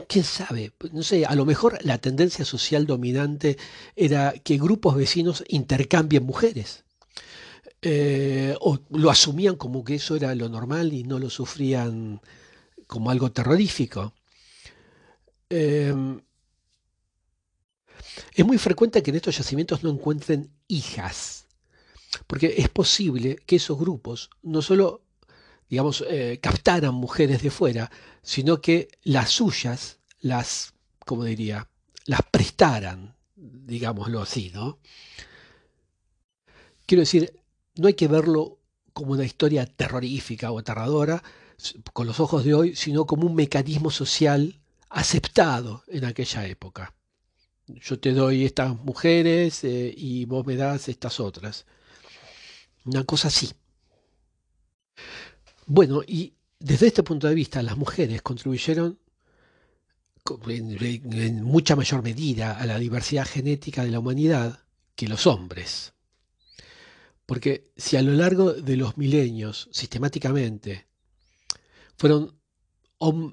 quién 0.09 0.25
sabe, 0.25 0.73
no 0.93 1.03
sé, 1.03 1.27
a 1.27 1.35
lo 1.35 1.45
mejor 1.45 1.79
la 1.83 1.99
tendencia 1.99 2.45
social 2.45 2.87
dominante 2.87 3.59
era 3.97 4.33
que 4.33 4.59
grupos 4.59 4.95
vecinos 4.95 5.45
intercambien 5.49 6.25
mujeres. 6.25 6.85
Eh, 7.83 8.55
o 8.61 8.79
lo 8.91 9.11
asumían 9.11 9.57
como 9.57 9.85
que 9.85 9.97
eso 9.97 10.17
era 10.17 10.35
lo 10.35 10.49
normal 10.49 10.93
y 10.93 11.03
no 11.05 11.19
lo 11.19 11.31
sufrían 11.31 12.21
como 12.87 13.11
algo 13.11 13.33
terrorífico. 13.33 14.15
Em, 15.51 16.21
es 18.35 18.45
muy 18.47 18.59
frecuente 18.59 19.03
que 19.03 19.11
en 19.11 19.17
estos 19.17 19.37
yacimientos 19.37 19.83
no 19.83 19.91
encuentren 19.91 20.51
hijas, 20.69 21.47
porque 22.27 22.55
es 22.59 22.69
posible 22.69 23.37
que 23.47 23.57
esos 23.57 23.79
grupos 23.79 24.31
no 24.43 24.63
solo, 24.63 25.03
digamos, 25.69 26.05
eh, 26.09 26.39
captaran 26.43 26.95
mujeres 26.95 27.43
de 27.43 27.51
fuera, 27.51 27.91
sino 28.29 28.61
que 28.61 28.89
las 29.03 29.31
suyas 29.31 29.99
las, 30.21 30.75
como 31.07 31.25
diría, 31.25 31.69
las 32.05 32.21
prestaran, 32.23 33.15
digámoslo 33.37 34.21
así, 34.21 34.51
¿no? 34.53 34.79
Quiero 36.87 37.01
decir, 37.01 37.41
no 37.77 37.89
hay 37.89 37.95
que 37.95 38.09
verlo 38.09 38.59
como 38.93 39.13
una 39.13 39.25
historia 39.25 39.67
terrorífica 39.67 40.51
o 40.51 40.59
aterradora 40.59 41.23
con 41.93 42.07
los 42.07 42.21
ojos 42.21 42.45
de 42.45 42.55
hoy, 42.55 42.77
sino 42.77 43.07
como 43.07 43.27
un 43.27 43.35
mecanismo 43.35 43.91
social 43.91 44.61
aceptado 44.91 45.85
en 45.89 46.05
aquella 46.05 46.47
época 46.47 46.95
yo 47.69 47.99
te 47.99 48.13
doy 48.13 48.45
estas 48.45 48.77
mujeres 48.83 49.63
eh, 49.65 49.93
y 49.97 50.25
vos 50.25 50.47
me 50.47 50.57
das 50.57 50.89
estas 50.89 51.21
otras. 51.21 51.67
Una 52.85 53.05
cosa 53.05 53.29
así. 53.29 53.51
Bueno, 55.67 56.03
y 56.07 56.35
desde 56.61 56.89
este 56.89 57.03
punto 57.03 57.29
de 57.29 57.35
vista 57.35 57.63
las 57.63 57.77
mujeres 57.77 58.23
contribuyeron 58.23 58.99
en, 60.49 61.43
mucha 61.43 61.77
mayor 61.77 62.03
medida 62.03 62.59
a 62.59 62.67
la 62.67 62.79
diversidad 62.79 63.27
genética 63.27 63.85
de 63.85 63.91
la 63.91 63.99
humanidad 63.99 64.61
que 64.95 65.09
los 65.09 65.27
hombres. 65.27 65.95
Porque 67.25 67.71
si 67.77 67.97
a 67.97 68.03
lo 68.03 68.13
largo 68.13 68.53
de 68.53 68.77
los 68.77 68.97
milenios, 68.99 69.69
sistemáticamente, 69.73 70.87
fueron 71.97 72.39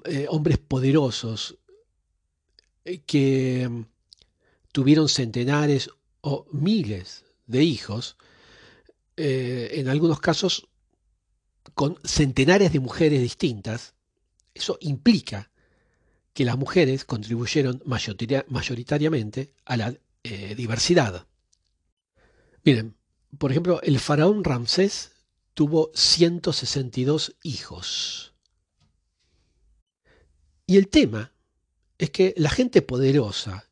eh, 0.04 0.26
hombres 0.28 0.58
poderosos 0.58 1.58
eh, 2.84 3.00
que 3.00 3.68
tuvieron 4.72 5.08
centenares 5.08 5.90
o 6.20 6.46
miles 6.52 7.24
de 7.46 7.64
hijos, 7.64 8.16
eh, 9.16 9.70
en 9.74 9.88
algunos 9.88 10.20
casos 10.20 10.68
con 11.76 11.98
centenares 12.04 12.72
de 12.72 12.80
mujeres 12.80 13.20
distintas, 13.20 13.92
eso 14.54 14.78
implica 14.80 15.50
que 16.32 16.46
las 16.46 16.56
mujeres 16.56 17.04
contribuyeron 17.04 17.82
mayoritariamente 17.84 19.52
a 19.66 19.76
la 19.76 19.94
eh, 20.24 20.54
diversidad. 20.54 21.26
Miren, 22.64 22.96
por 23.36 23.50
ejemplo, 23.50 23.82
el 23.82 24.00
faraón 24.00 24.42
Ramsés 24.42 25.12
tuvo 25.52 25.90
162 25.94 27.36
hijos. 27.42 28.32
Y 30.66 30.78
el 30.78 30.88
tema 30.88 31.34
es 31.98 32.08
que 32.08 32.32
la 32.38 32.48
gente 32.48 32.80
poderosa 32.80 33.68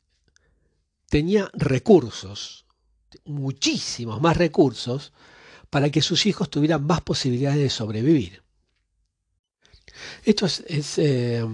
tenía 1.09 1.49
recursos, 1.53 2.67
muchísimos 3.25 4.21
más 4.21 4.37
recursos, 4.37 5.11
para 5.75 5.89
que 5.89 6.01
sus 6.01 6.25
hijos 6.25 6.49
tuvieran 6.49 6.87
más 6.87 7.01
posibilidades 7.01 7.59
de 7.59 7.69
sobrevivir. 7.69 8.41
Esto 10.23 10.45
es, 10.45 10.97
eh, 10.99 11.45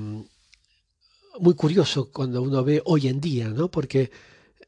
muy 1.40 1.56
curioso 1.56 2.12
cuando 2.12 2.44
uno 2.44 2.64
ve 2.64 2.84
hoy 2.86 3.08
en 3.08 3.20
día, 3.20 3.48
¿no? 3.50 3.72
porque 3.72 4.12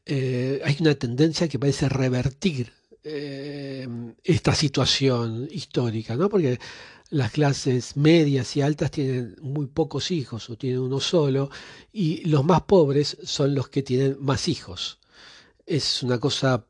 eh, 0.06 0.60
hay 0.64 0.76
una 0.80 0.96
tendencia 0.96 1.46
que 1.46 1.60
parece 1.60 1.88
revertir 1.88 2.72
eh, 3.04 3.86
esta 4.24 4.56
situación 4.56 5.46
histórica, 5.48 6.16
¿no? 6.16 6.28
porque 6.28 6.58
las 7.10 7.30
clases 7.30 7.96
medias 7.96 8.56
y 8.56 8.60
altas 8.60 8.90
tienen 8.90 9.36
muy 9.40 9.68
pocos 9.68 10.10
hijos 10.10 10.50
o 10.50 10.56
tienen 10.56 10.80
uno 10.80 10.98
solo 10.98 11.48
y 11.92 12.28
los 12.28 12.44
más 12.44 12.62
pobres 12.62 13.18
son 13.22 13.54
los 13.54 13.68
que 13.68 13.84
tienen 13.84 14.16
más 14.18 14.48
hijos. 14.48 14.98
Es 15.64 16.02
una 16.02 16.18
cosa 16.18 16.66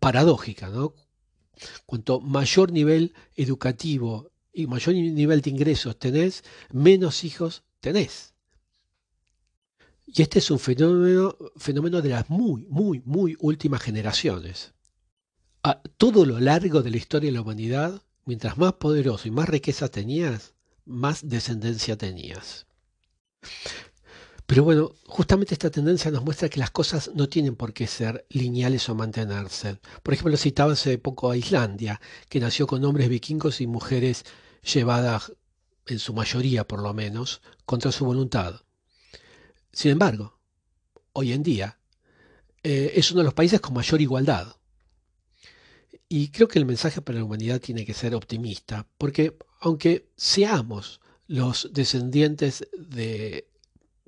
paradójica, 0.00 0.70
¿no? 0.70 0.92
Cuanto 1.86 2.20
mayor 2.20 2.72
nivel 2.72 3.14
educativo 3.36 4.30
y 4.52 4.66
mayor 4.66 4.94
nivel 4.94 5.40
de 5.40 5.50
ingresos 5.50 5.98
tenés, 5.98 6.44
menos 6.72 7.24
hijos 7.24 7.64
tenés. 7.80 8.34
Y 10.06 10.22
este 10.22 10.40
es 10.40 10.50
un 10.50 10.58
fenómeno, 10.58 11.36
fenómeno 11.56 12.02
de 12.02 12.08
las 12.08 12.28
muy, 12.28 12.66
muy, 12.68 13.00
muy 13.04 13.36
últimas 13.38 13.80
generaciones. 13.82 14.74
A 15.62 15.80
todo 15.82 16.24
lo 16.24 16.40
largo 16.40 16.82
de 16.82 16.90
la 16.90 16.96
historia 16.96 17.28
de 17.28 17.34
la 17.34 17.42
humanidad, 17.42 18.02
Mientras 18.30 18.58
más 18.58 18.74
poderoso 18.74 19.26
y 19.26 19.30
más 19.30 19.48
riqueza 19.48 19.88
tenías, 19.88 20.54
más 20.84 21.28
descendencia 21.28 21.96
tenías. 21.96 22.66
Pero 24.50 24.64
bueno, 24.64 24.96
justamente 25.06 25.54
esta 25.54 25.70
tendencia 25.70 26.10
nos 26.10 26.24
muestra 26.24 26.48
que 26.48 26.58
las 26.58 26.72
cosas 26.72 27.12
no 27.14 27.28
tienen 27.28 27.54
por 27.54 27.72
qué 27.72 27.86
ser 27.86 28.26
lineales 28.30 28.88
o 28.88 28.96
mantenerse. 28.96 29.78
Por 30.02 30.12
ejemplo, 30.12 30.36
citaba 30.36 30.72
hace 30.72 30.98
poco 30.98 31.30
a 31.30 31.36
Islandia, 31.36 32.00
que 32.28 32.40
nació 32.40 32.66
con 32.66 32.84
hombres 32.84 33.08
vikingos 33.08 33.60
y 33.60 33.68
mujeres 33.68 34.24
llevadas, 34.74 35.32
en 35.86 36.00
su 36.00 36.14
mayoría 36.14 36.66
por 36.66 36.82
lo 36.82 36.92
menos, 36.92 37.42
contra 37.64 37.92
su 37.92 38.04
voluntad. 38.04 38.62
Sin 39.72 39.92
embargo, 39.92 40.40
hoy 41.12 41.32
en 41.32 41.44
día 41.44 41.78
eh, 42.64 42.94
es 42.96 43.12
uno 43.12 43.20
de 43.20 43.26
los 43.26 43.34
países 43.34 43.60
con 43.60 43.74
mayor 43.74 44.00
igualdad. 44.00 44.56
Y 46.08 46.30
creo 46.30 46.48
que 46.48 46.58
el 46.58 46.66
mensaje 46.66 47.00
para 47.00 47.18
la 47.18 47.24
humanidad 47.24 47.60
tiene 47.60 47.86
que 47.86 47.94
ser 47.94 48.16
optimista, 48.16 48.88
porque 48.98 49.38
aunque 49.60 50.10
seamos 50.16 51.00
los 51.28 51.70
descendientes 51.72 52.66
de 52.76 53.49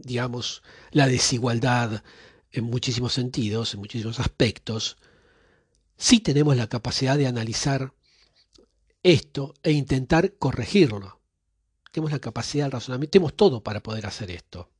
digamos, 0.02 0.62
la 0.90 1.06
desigualdad 1.08 2.02
en 2.50 2.64
muchísimos 2.64 3.14
sentidos, 3.14 3.74
en 3.74 3.80
muchísimos 3.80 4.20
aspectos, 4.20 4.98
sí 5.96 6.20
tenemos 6.20 6.56
la 6.56 6.68
capacidad 6.68 7.16
de 7.16 7.26
analizar 7.26 7.94
esto 9.02 9.54
e 9.62 9.72
intentar 9.72 10.34
corregirlo. 10.36 11.20
Tenemos 11.90 12.12
la 12.12 12.20
capacidad 12.20 12.64
del 12.64 12.72
razonamiento, 12.72 13.12
tenemos 13.12 13.36
todo 13.36 13.62
para 13.62 13.82
poder 13.82 14.06
hacer 14.06 14.30
esto. 14.30 14.70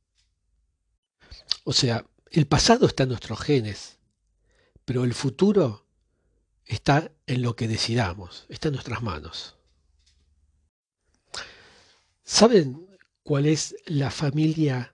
O 1.63 1.73
sea, 1.73 2.05
el 2.31 2.47
pasado 2.47 2.87
está 2.87 3.03
en 3.03 3.09
nuestros 3.09 3.39
genes, 3.39 3.99
pero 4.85 5.03
el 5.03 5.13
futuro 5.13 5.85
está 6.65 7.11
en 7.27 7.41
lo 7.41 7.55
que 7.55 7.67
decidamos, 7.67 8.45
está 8.49 8.69
en 8.69 8.73
nuestras 8.73 9.01
manos. 9.01 9.55
¿Saben 12.23 12.87
cuál 13.23 13.45
es 13.45 13.75
la 13.85 14.11
familia 14.11 14.92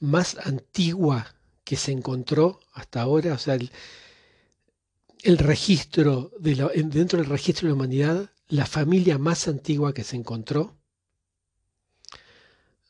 más 0.00 0.36
antigua 0.44 1.34
que 1.64 1.76
se 1.76 1.92
encontró 1.92 2.60
hasta 2.72 3.02
ahora, 3.02 3.34
o 3.34 3.38
sea, 3.38 3.54
el, 3.54 5.38
registro, 5.38 6.32
de 6.38 6.54
dentro 6.86 7.18
del 7.18 7.28
registro 7.28 7.66
de 7.66 7.70
la 7.70 7.74
humanidad, 7.74 8.30
la 8.48 8.66
familia 8.66 9.18
más 9.18 9.48
antigua 9.48 9.92
que 9.92 10.04
se 10.04 10.16
encontró. 10.16 10.76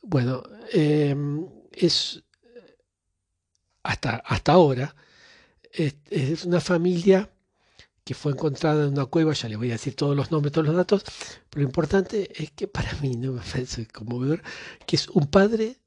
Bueno, 0.02 0.42
em, 0.72 1.46
es 1.72 2.22
hasta, 3.82 4.16
hasta 4.16 4.52
ahora, 4.52 4.94
es, 5.72 6.44
una 6.44 6.60
familia 6.60 7.30
que 8.04 8.14
fue 8.14 8.32
encontrada 8.32 8.84
en 8.84 8.92
una 8.92 9.06
cueva, 9.06 9.32
ya 9.32 9.48
le 9.48 9.56
voy 9.56 9.70
a 9.70 9.72
decir 9.72 9.94
todos 9.94 10.16
los 10.16 10.30
nombres, 10.30 10.52
todos 10.52 10.66
los 10.66 10.76
datos, 10.76 11.04
pero 11.50 11.62
lo 11.62 11.68
importante 11.68 12.30
es 12.42 12.52
que 12.52 12.68
para 12.68 12.92
mí 13.00 13.16
no 13.16 13.32
me 13.32 13.40
parece 13.40 13.86
conmovedor, 13.86 14.42
que 14.86 14.96
es 14.96 15.08
un 15.08 15.26
padre 15.26 15.78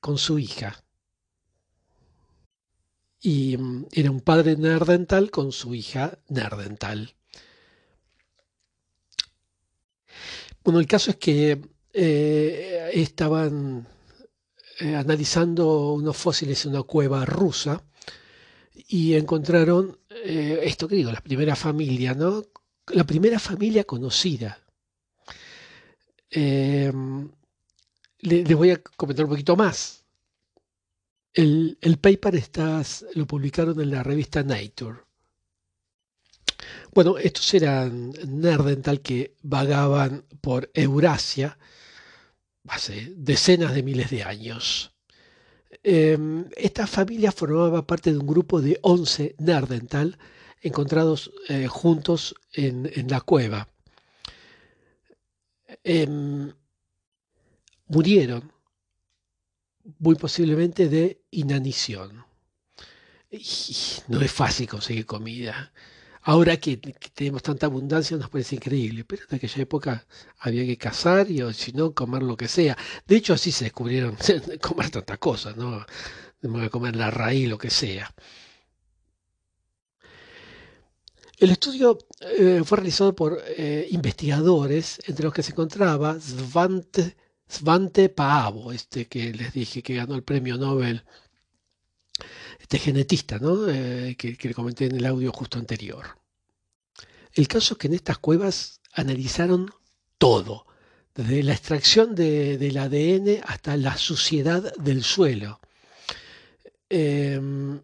con 0.00 0.18
su 0.18 0.38
hija. 0.38 0.84
Y 3.20 3.56
mm, 3.56 3.86
era 3.92 4.10
un 4.10 4.20
padre 4.20 4.56
nerdental 4.56 5.30
con 5.30 5.52
su 5.52 5.74
hija 5.74 6.18
nerdental. 6.28 7.14
Bueno, 10.64 10.80
el 10.80 10.86
caso 10.86 11.10
es 11.10 11.16
que 11.16 11.60
eh, 11.92 12.90
estaban 12.92 13.86
eh, 14.80 14.94
analizando 14.94 15.92
unos 15.92 16.16
fósiles 16.16 16.64
en 16.64 16.72
una 16.72 16.82
cueva 16.82 17.24
rusa 17.24 17.82
y 18.88 19.14
encontraron 19.14 19.98
eh, 20.10 20.60
esto 20.64 20.88
que 20.88 20.96
digo, 20.96 21.12
la 21.12 21.20
primera 21.20 21.56
familia, 21.56 22.14
¿no? 22.14 22.44
La 22.88 23.04
primera 23.04 23.38
familia 23.38 23.84
conocida. 23.84 24.58
Les 28.22 28.54
voy 28.54 28.70
a 28.70 28.82
comentar 28.82 29.24
un 29.24 29.30
poquito 29.30 29.56
más. 29.56 30.04
El, 31.32 31.76
paper 32.00 32.34
está, 32.34 32.82
lo 33.14 33.26
publicaron 33.26 33.80
en 33.80 33.90
la 33.90 34.02
revista 34.02 34.42
Nature. 34.42 34.98
Bueno, 36.92 37.18
estos 37.18 37.54
eran 37.54 38.10
nerdental 38.26 39.00
que 39.00 39.36
vagaban 39.42 40.24
por 40.40 40.70
Eurasia 40.74 41.56
hace 42.68 43.12
decenas 43.16 43.74
de 43.74 43.82
miles 43.82 44.10
de 44.10 44.24
años. 44.24 44.92
Em, 45.82 46.46
esta 46.56 46.86
familia 46.86 47.32
formaba 47.32 47.86
parte 47.86 48.12
de 48.12 48.18
un 48.18 48.26
grupo 48.26 48.60
de 48.60 48.78
11 48.82 49.36
nerdental 49.38 50.18
encontrados 50.62 51.32
eh, 51.48 51.68
juntos 51.68 52.34
en, 52.52 52.90
la 53.08 53.20
cueva. 53.20 53.68
Em, 55.84 56.52
murieron, 57.90 58.52
muy 59.98 60.14
posiblemente 60.14 60.88
de 60.88 61.22
inanición. 61.30 62.24
no 64.08 64.20
es 64.20 64.32
fácil 64.32 64.68
conseguir 64.68 65.06
comida. 65.06 65.72
Ahora 66.22 66.58
que, 66.58 66.76
tenemos 66.76 67.42
tanta 67.42 67.66
abundancia 67.66 68.16
nos 68.16 68.28
parece 68.30 68.56
increíble, 68.56 69.04
pero 69.04 69.22
en 69.28 69.36
aquella 69.36 69.62
época 69.62 70.06
había 70.38 70.64
que 70.66 70.76
cazar 70.76 71.30
y 71.30 71.40
si 71.54 71.72
no 71.72 71.94
comer 71.94 72.22
lo 72.22 72.36
que 72.36 72.46
sea. 72.48 72.76
De 73.06 73.16
hecho 73.16 73.32
así 73.34 73.50
se 73.52 73.64
descubrieron 73.64 74.16
comer 74.60 74.90
tantas 74.90 75.18
cosas, 75.18 75.56
¿no? 75.56 75.84
De 76.40 76.70
comer 76.70 76.96
la 76.96 77.10
raíz, 77.10 77.48
lo 77.48 77.58
que 77.58 77.70
sea. 77.70 78.12
El 81.38 81.50
estudio 81.50 81.98
eh, 82.20 82.62
fue 82.64 82.76
realizado 82.76 83.14
por 83.14 83.42
eh, 83.56 83.88
investigadores, 83.90 85.00
entre 85.06 85.24
los 85.24 85.32
que 85.32 85.42
se 85.42 85.52
encontraba 85.52 86.20
Svante 86.20 87.16
Svante 87.50 88.08
Paavo, 88.08 88.72
este 88.72 89.08
que 89.08 89.32
les 89.32 89.52
dije 89.52 89.82
que 89.82 89.96
ganó 89.96 90.14
el 90.14 90.22
premio 90.22 90.56
Nobel, 90.56 91.04
este 92.60 92.78
genetista, 92.78 93.38
¿no? 93.38 93.68
Eh, 93.68 94.14
que, 94.16 94.36
le 94.40 94.54
comenté 94.54 94.86
en 94.86 94.96
el 94.96 95.06
audio 95.06 95.32
justo 95.32 95.58
anterior. 95.58 96.16
El 97.34 97.48
caso 97.48 97.74
es 97.74 97.78
que 97.78 97.88
en 97.88 97.94
estas 97.94 98.18
cuevas 98.18 98.80
analizaron 98.92 99.70
todo, 100.18 100.66
desde 101.14 101.42
la 101.42 101.52
extracción 101.52 102.14
del 102.14 102.76
ADN 102.76 103.42
hasta 103.44 103.76
la 103.76 103.96
suciedad 103.96 104.72
del 104.76 105.02
suelo. 105.02 105.60
Em, 106.88 107.80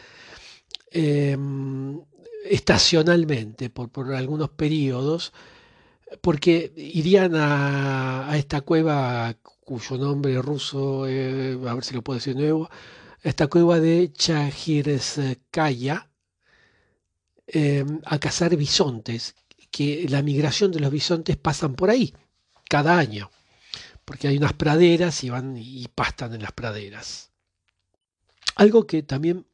em, 0.92 2.02
estacionalmente, 2.50 3.70
por, 3.70 4.14
algunos 4.14 4.50
periodos, 4.50 5.34
porque 6.22 6.74
irían 6.76 7.34
a, 7.36 8.32
esta 8.36 8.62
cueva 8.62 9.36
cuyo 9.64 9.98
nombre 9.98 10.42
ruso, 10.42 11.06
eh, 11.08 11.58
a 11.68 11.74
ver 11.76 11.84
si 11.84 11.94
lo 11.94 12.02
puedo 12.04 12.18
decir 12.18 12.36
de 12.36 12.42
nuevo, 12.42 12.70
esta 13.22 13.48
cueva 13.48 13.80
de 13.80 14.12
Chajirskaya, 14.12 16.10
eh, 17.48 17.86
a 18.06 18.20
cazar 18.20 18.56
bisontes, 18.56 19.36
que 19.70 20.08
la 20.10 20.24
migración 20.24 20.72
de 20.72 20.80
los 20.80 20.92
bisontes 20.92 21.38
pasan 21.38 21.76
por 21.76 21.92
ahí 21.92 22.14
cada 22.68 22.98
año, 22.98 23.30
porque 24.06 24.28
hay 24.28 24.38
unas 24.38 24.54
praderas 24.54 25.24
y 25.24 25.30
van 25.30 25.56
y 25.56 25.88
pastan 25.94 26.34
en 26.34 26.42
las 26.42 26.52
praderas. 26.54 27.30
Algo 28.56 28.88
que 28.88 29.04
también 29.04 29.46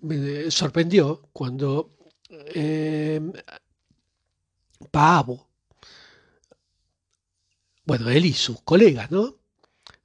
me 0.00 0.50
sorprendió 0.50 1.22
cuando 1.32 1.99
eh, 2.30 3.20
Paavo, 4.90 5.48
bueno, 7.84 8.08
él 8.08 8.26
y 8.26 8.32
sus 8.32 8.60
colegas, 8.62 9.10
¿no? 9.10 9.36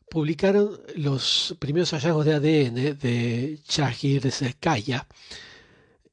Publicaron 0.10 0.80
los 0.96 1.56
primeros 1.60 1.92
hallazgos 1.92 2.26
de 2.26 2.34
ADN 2.34 2.98
de 2.98 3.60
Chagirskaya, 3.68 5.08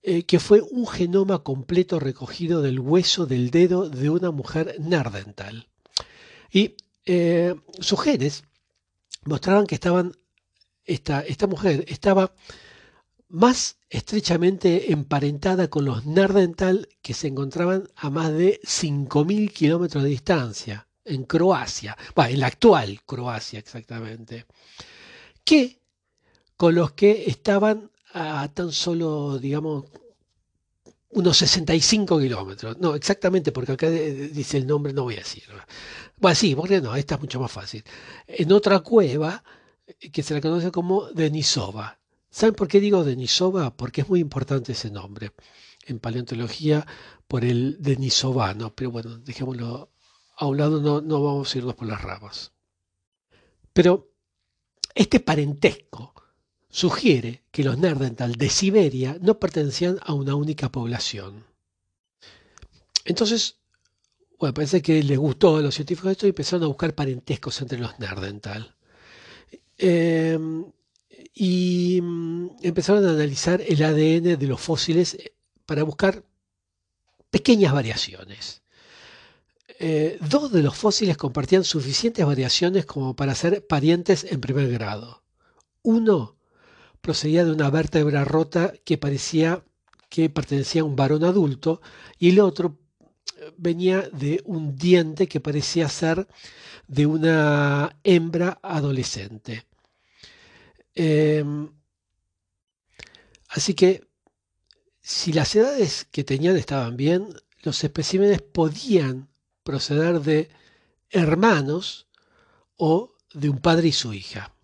eh, 0.03 0.25
que 0.25 0.41
fue 0.41 0.61
un 0.61 0.87
genoma 0.87 1.43
completo 1.43 2.01
recogido 2.01 2.61
del 2.61 2.81
hueso 2.81 3.27
del 3.27 3.51
dedo 3.51 3.89
de 3.89 4.11
una 4.11 4.31
mujer 4.31 4.77
nerdental. 4.81 5.69
Y 6.51 6.77
eh, 7.07 7.55
sus 7.81 8.01
genes 8.03 8.45
mostraban 9.25 9.67
que 9.67 9.77
estaban, 9.77 10.13
esta, 10.85 11.21
esta 11.21 11.47
mujer 11.47 11.85
estaba 11.89 12.35
más 13.33 13.79
estrechamente 13.89 14.93
emparentada 14.93 15.69
con 15.69 15.87
los 15.87 16.05
Nerdental 16.05 16.89
que 17.01 17.15
se 17.15 17.29
encontraban 17.29 17.89
a 17.97 18.11
más 18.11 18.31
de 18.33 18.61
5.000 18.63 19.51
kilómetros 19.51 20.03
de 20.05 20.11
distancia, 20.11 20.87
en 21.05 21.25
Croacia, 21.25 21.97
bueno, 22.15 22.35
en 22.35 22.41
la 22.41 22.47
actual 22.49 23.01
Croacia 23.07 23.59
exactamente, 23.59 24.47
que 25.45 25.81
con 26.57 26.75
los 26.75 26.93
que 26.93 27.25
estaban 27.27 27.91
a 28.13 28.49
tan 28.53 28.71
solo, 28.71 29.39
digamos, 29.39 29.87
unos 31.09 31.37
65 31.39 32.21
kilómetros. 32.21 32.79
No, 32.79 32.95
exactamente, 32.95 33.51
porque 33.51 33.73
acá 33.73 33.89
dice 33.89 34.59
el 34.59 34.67
nombre, 34.67 34.93
no 34.93 35.05
voy 35.05 35.15
a 35.15 35.19
decir. 35.19 35.45
Bueno, 36.19 36.35
sí, 36.35 36.55
porque 36.55 36.81
no, 36.83 36.95
esta 36.95 37.15
es 37.15 37.21
mucho 37.21 37.41
más 37.41 37.51
fácil. 37.51 37.83
En 38.27 38.53
otra 38.53 38.81
cueva, 38.81 39.43
que 40.13 40.23
se 40.23 40.35
la 40.35 40.41
conoce 40.41 40.71
como 40.71 41.07
Denisova, 41.11 41.99
¿Saben 42.33 42.55
por 42.55 42.67
qué 42.67 42.81
digo 42.81 43.05
Denisova? 43.05 43.77
Porque 43.77 44.01
es 44.01 44.09
muy 44.09 44.19
importante 44.19 44.73
ese 44.73 44.91
nombre 44.91 45.33
en 45.85 45.99
paleontología 45.99 46.87
por 47.29 47.45
el 47.45 47.77
denisovano, 47.79 48.75
pero 48.75 48.91
bueno, 48.91 49.19
dejémoslo 49.19 49.91
a 50.37 50.47
un 50.47 50.57
lado, 50.57 50.81
no, 50.81 51.03
no 51.03 51.23
vamos 51.23 51.55
a 51.55 51.59
irnos 51.59 51.75
por 51.75 51.87
las 51.87 52.01
ramas. 52.01 52.53
Pero 53.75 54.15
este 54.95 55.21
parentesco 55.21 56.15
sugiere 56.71 57.43
que 57.51 57.65
los 57.65 57.77
Nerdental 57.77 58.33
de 58.37 58.49
Siberia 58.49 59.19
no 59.21 59.39
pertenecían 59.39 59.99
a 60.03 60.15
una 60.15 60.35
única 60.35 60.73
población. 60.73 61.45
Entonces, 63.05 63.59
bueno, 64.39 64.55
parece 64.55 64.81
que 64.81 65.03
les 65.03 65.19
gustó 65.19 65.59
a 65.59 65.61
los 65.61 65.75
científicos 65.75 66.13
esto 66.13 66.25
y 66.25 66.31
empezaron 66.31 66.65
a 66.65 66.69
buscar 66.69 66.95
parentescos 66.95 67.61
entre 67.61 67.79
los 67.79 67.99
Nerdental. 67.99 68.75
Eh, 69.77 70.39
y 71.35 72.01
mm, 72.03 72.51
empezaron 72.63 73.07
a 73.07 73.11
analizar 73.11 73.63
el 73.67 73.83
ADN 73.83 74.39
de 74.39 74.47
los 74.47 74.61
fósiles 74.61 75.15
eh, 75.15 75.35
para 75.67 75.83
buscar 75.83 76.25
pequeñas 77.31 77.73
variaciones. 77.73 78.63
Eh, 79.79 80.19
dos 80.29 80.53
de 80.53 80.63
los 80.63 80.77
fósiles 80.77 81.17
compartían 81.17 81.65
suficientes 81.65 82.25
variaciones 82.25 82.87
como 82.87 83.17
para 83.17 83.35
ser 83.35 83.67
parientes 83.67 84.25
en 84.25 84.41
primer 84.41 84.71
grado. 84.71 85.23
Uno 85.83 86.37
procedía 87.01 87.45
de 87.45 87.53
una 87.53 87.71
vértebra 87.71 88.25
rota 88.25 88.73
que 88.85 88.99
parecía 88.99 89.65
que 90.09 90.29
pertenecía 90.29 90.83
a 90.83 90.85
un 90.85 90.95
varón 90.95 91.25
adulto 91.25 91.81
y 92.19 92.31
el 92.31 92.41
otro 92.41 92.79
eh, 93.39 93.51
venía 93.57 94.03
de 94.13 94.43
un 94.45 94.77
diente 94.77 95.27
que 95.27 95.41
parecía 95.41 95.89
ser 95.89 96.29
de 96.87 97.07
una 97.07 97.97
hembra 98.05 98.59
adolescente. 98.63 99.65
Em, 100.95 101.71
así 103.49 103.75
que 103.75 104.07
si 105.01 105.33
las 105.33 105.55
edades 105.57 106.07
que 106.11 106.25
tenían 106.25 106.57
estaban 106.57 106.97
bien, 106.97 107.35
los 107.63 107.83
especímenes 107.85 108.43
podían 108.43 109.29
proceder 109.63 110.21
de 110.21 110.51
hermanos 111.11 112.09
o 112.77 113.15
de 113.33 113.49
un 113.49 113.59
padre 113.59 113.89
y 113.89 113.93
su 113.93 114.13
hija. 114.13 114.55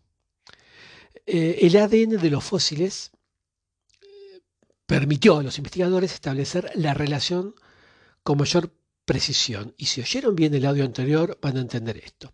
Eh, 1.27 1.59
el 1.63 1.77
ADN 1.77 2.21
de 2.21 2.31
los 2.31 2.43
fósiles 2.45 3.13
eh, 4.01 4.41
permitió 4.87 5.39
a 5.39 5.43
los 5.43 5.59
investigadores 5.59 6.15
establecer 6.15 6.71
la 6.75 6.95
relación 6.95 7.55
con 8.23 8.39
mayor 8.39 8.73
precisión. 9.09 9.75
Y 9.79 9.87
si 9.87 10.03
oyeron 10.03 10.37
bien 10.37 10.55
el 10.55 10.67
audio 10.67 10.85
anterior, 10.85 11.39
van 11.41 11.57
a 11.57 11.63
entender 11.63 11.97
esto. 11.97 12.31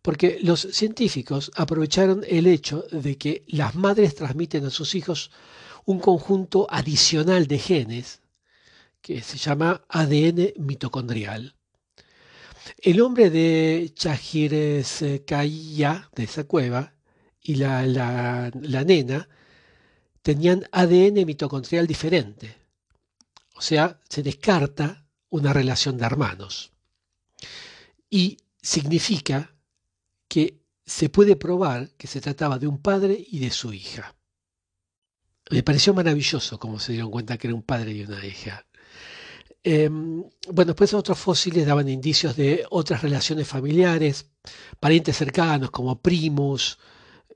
Porque 0.00 0.38
los 0.42 0.66
científicos 0.72 1.50
aprovecharon 1.54 2.24
el 2.26 2.46
hecho 2.46 2.86
de 2.90 3.18
que 3.18 3.44
las 3.48 3.74
madres 3.74 4.14
transmiten 4.14 4.64
a 4.64 4.70
sus 4.70 4.94
hijos 4.94 5.30
un 5.84 6.00
conjunto 6.00 6.66
adicional 6.70 7.46
de 7.46 7.58
genes 7.58 8.22
que 9.02 9.20
se 9.20 9.36
llama 9.36 9.84
ADN 9.90 10.54
mitocondrial. 10.56 11.54
El 12.78 13.02
hombre 13.02 13.28
de 13.28 13.92
Chajireskaya, 13.94 16.08
de 16.16 16.24
esa 16.24 16.44
cueva, 16.44 16.94
y 17.42 17.56
la, 17.56 17.86
la, 17.86 18.50
la 18.62 18.84
nena 18.84 19.28
tenían 20.22 20.66
ADN 20.72 21.26
mitocondrial 21.26 21.86
diferente. 21.86 22.56
O 23.54 23.60
sea, 23.60 24.00
se 24.08 24.22
descarta 24.22 25.05
una 25.30 25.52
relación 25.52 25.96
de 25.96 26.06
hermanos. 26.06 26.72
Y 28.10 28.38
significa 28.60 29.54
que 30.28 30.60
se 30.84 31.08
puede 31.08 31.36
probar 31.36 31.90
que 31.96 32.06
se 32.06 32.20
trataba 32.20 32.58
de 32.58 32.66
un 32.66 32.78
padre 32.80 33.24
y 33.28 33.38
de 33.40 33.50
su 33.50 33.72
hija. 33.72 34.14
Me 35.50 35.62
pareció 35.62 35.94
maravilloso 35.94 36.58
cómo 36.58 36.78
se 36.78 36.92
dieron 36.92 37.10
cuenta 37.10 37.38
que 37.38 37.48
era 37.48 37.54
un 37.54 37.62
padre 37.62 37.92
y 37.92 38.02
una 38.02 38.24
hija. 38.24 38.66
Em, 39.62 40.22
bueno, 40.52 40.72
después 40.72 40.94
otros 40.94 41.18
fósiles 41.18 41.66
daban 41.66 41.88
indicios 41.88 42.36
de 42.36 42.64
otras 42.70 43.02
relaciones 43.02 43.48
familiares, 43.48 44.30
parientes 44.78 45.16
cercanos 45.16 45.70
como 45.72 46.00
primos, 46.00 46.78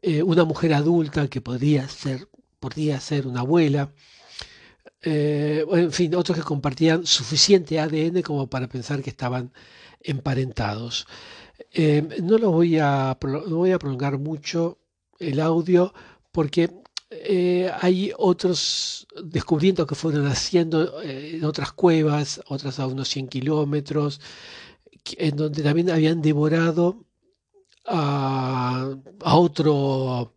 eh, 0.03 0.23
una 0.23 0.45
mujer 0.45 0.75
adulta 0.75 1.29
que 1.29 1.41
podría 1.41 1.89
ser, 1.89 2.29
podría 2.61 3.01
ser 3.01 3.27
una 3.27 3.41
abuela, 3.41 3.93
eh, 5.03 5.65
en 5.71 5.93
fin, 5.93 6.15
otros 6.15 6.37
que 6.39 6.45
compartían 6.45 7.07
suficiente 7.07 7.81
ADN 7.81 8.23
como 8.23 8.49
para 8.49 8.69
pensar 8.69 9.03
que 9.03 9.11
estaban 9.11 9.53
emparentados. 10.01 11.07
Eh, 11.73 12.03
no 12.23 12.39
lo 12.39 12.51
voy 12.53 12.79
a, 12.79 13.17
prolongar 13.21 14.19
mucho 14.19 14.79
el 15.19 15.41
audio 15.41 15.93
porque 16.33 16.71
eh, 17.11 17.71
hay 17.81 18.13
otros 18.17 19.07
descubrimientos 19.25 19.87
que 19.87 19.95
fueron 19.95 20.27
haciendo 20.27 21.03
en 21.03 21.45
otras 21.45 21.73
cuevas, 21.73 22.41
otras 22.49 22.79
a 22.79 22.87
unos 22.87 23.09
100 23.09 23.29
kilómetros, 23.29 24.21
en 25.19 25.37
donde 25.37 25.63
también 25.63 25.91
habían 25.91 26.23
devorado 26.23 27.05
a, 27.87 28.95
a 29.25 29.37
otro 29.37 30.35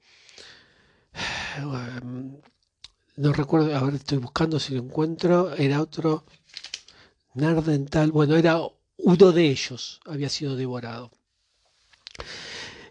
no 3.15 3.33
recuerdo, 3.33 3.75
a 3.75 3.83
ver, 3.83 3.95
estoy 3.95 4.17
buscando 4.17 4.59
si 4.59 4.73
lo 4.73 4.81
encuentro, 4.81 5.53
era 5.55 5.81
otro 5.81 6.25
Nardental, 7.35 8.11
bueno, 8.11 8.35
era 8.35 8.59
uno 8.97 9.31
de 9.31 9.49
ellos, 9.49 9.99
había 10.05 10.29
sido 10.29 10.55
devorado. 10.55 11.11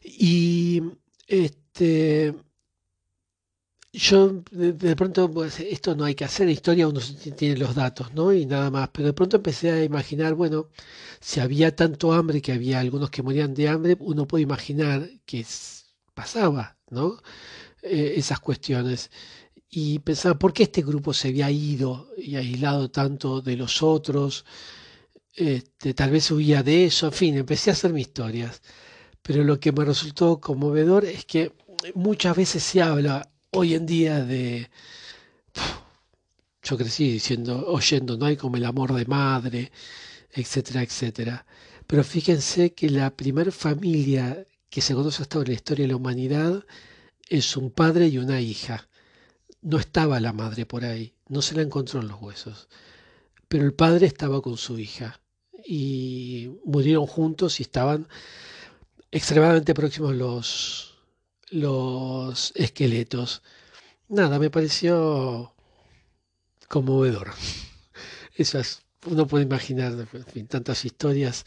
Y 0.05 0.83
este 1.27 2.35
yo 3.93 4.43
de, 4.51 4.97
pronto, 4.97 5.31
pues 5.31 5.61
esto 5.61 5.95
no 5.95 6.05
hay 6.05 6.15
que 6.15 6.25
hacer, 6.25 6.49
historia 6.49 6.89
uno 6.89 7.01
tiene 7.37 7.59
los 7.59 7.75
datos, 7.75 8.15
¿no? 8.15 8.33
Y 8.33 8.47
nada 8.47 8.71
más, 8.71 8.89
pero 8.91 9.07
de 9.09 9.13
pronto 9.13 9.37
empecé 9.37 9.71
a 9.71 9.85
imaginar, 9.85 10.35
bueno, 10.35 10.69
si 11.21 11.41
había 11.41 11.77
tanto 11.77 12.13
hambre 12.13 12.41
que 12.41 12.53
había 12.53 12.81
algunos 12.81 13.11
que 13.11 13.23
morían 13.23 13.55
de 13.55 13.69
hambre, 13.69 13.97
uno 14.01 14.27
puede 14.27 14.43
imaginar 14.45 15.09
que 15.27 15.45
pasaba, 16.15 16.79
¿no? 16.91 17.19
Eh, 17.83 18.15
esas 18.17 18.41
cuestiones 18.41 19.11
y 19.75 20.01
pensaba, 20.01 20.39
¿por 20.39 20.53
qué 20.53 20.65
este 20.65 20.83
grupo 20.83 21.15
se 21.15 21.29
había 21.29 21.51
ido 21.51 22.11
y 22.19 22.37
aislado 22.37 22.91
tanto 22.91 23.41
de 23.41 23.57
los 23.57 23.83
otros? 23.83 24.45
Este, 25.35 25.95
tal 25.95 26.11
vez 26.11 26.31
huía 26.31 26.63
de 26.63 26.85
eso, 26.85 27.07
en 27.07 27.13
fin, 27.13 27.37
empecé 27.39 27.71
a 27.71 27.73
hacer 27.73 27.93
mis 27.95 28.09
historias. 28.09 28.61
Pero 29.23 29.45
lo 29.45 29.59
que 29.59 29.73
me 29.73 29.85
resultó 29.87 30.41
conmovedor 30.41 31.07
es 31.07 31.25
que 31.25 31.53
muchas 31.95 32.37
veces 32.37 32.63
se 32.63 32.83
habla 32.83 33.33
hoy 33.51 33.75
en 33.75 33.87
día 33.87 34.23
de... 34.23 34.71
Yo 36.63 36.77
crecí 36.77 37.11
diciendo, 37.11 37.65
oyendo, 37.67 38.19
no 38.19 38.27
hay 38.27 38.37
como 38.37 38.59
el 38.59 38.67
amor 38.67 38.93
de 38.95 39.07
madre, 39.07 39.73
etcétera, 40.33 40.83
etcétera. 40.83 41.47
Pero 41.87 42.05
fíjense 42.05 42.75
que 42.75 42.91
la 42.91 43.17
primera 43.17 43.51
familia 43.51 44.47
que 44.69 44.83
se 44.83 44.95
conoce 44.95 45.23
hasta 45.23 45.39
ahora 45.39 45.49
en 45.49 45.53
la 45.55 45.57
historia 45.57 45.85
de 45.85 45.93
la 45.93 45.97
humanidad 45.97 46.65
es 47.29 47.57
un 47.57 47.71
padre 47.71 48.09
y 48.09 48.19
una 48.19 48.41
hija. 48.41 48.89
No 49.63 49.79
estaba 49.79 50.21
la 50.21 50.33
madre 50.33 50.67
por 50.67 50.85
ahí, 50.85 51.15
no 51.29 51.41
se 51.41 51.55
la 51.55 51.63
encontró 51.63 52.01
en 52.01 52.09
los 52.09 52.21
huesos, 52.21 52.69
pero 53.49 53.65
el 53.65 53.75
padre 53.75 54.07
estaba 54.07 54.43
con 54.43 54.57
su 54.57 54.79
hija 54.79 55.21
y 55.65 56.51
murieron 56.65 57.07
juntos 57.07 57.61
y 57.61 57.63
estaban 57.63 58.09
extremadamente 59.13 59.75
próximos 59.75 60.17
los, 60.17 60.95
los 61.51 62.53
esqueletos. 62.57 63.43
Nada, 64.09 64.39
me 64.39 64.51
pareció 64.51 65.55
conmovedor. 66.69 67.31
Esas, 68.35 68.83
uno 69.07 69.27
puede 69.27 69.45
imaginar 69.45 70.09
tantas 70.49 70.85
historias. 70.85 71.45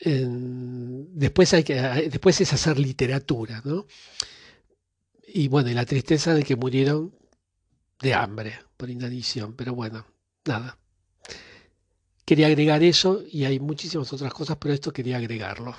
después, 0.00 1.54
hay 1.54 1.62
que, 1.62 1.74
después 2.10 2.40
es 2.40 2.52
hacer 2.52 2.78
literatura, 2.78 3.62
¿no? 3.64 3.86
Y 5.26 5.48
bueno, 5.48 5.70
y 5.70 5.74
la 5.74 5.84
tristeza 5.84 6.34
de 6.34 6.42
que 6.42 6.56
murieron 6.56 7.17
de 8.00 8.14
hambre 8.14 8.58
por 8.76 8.90
inanición, 8.90 9.54
pero 9.54 9.74
bueno, 9.74 10.06
nada. 10.44 10.78
Quería 12.24 12.46
agregar 12.46 12.82
eso 12.82 13.22
y 13.30 13.44
hay 13.44 13.58
muchísimas 13.58 14.12
otras 14.12 14.32
cosas, 14.34 14.58
pero 14.60 14.74
esto 14.74 14.92
quería 14.92 15.16
agregarlo. 15.16 15.74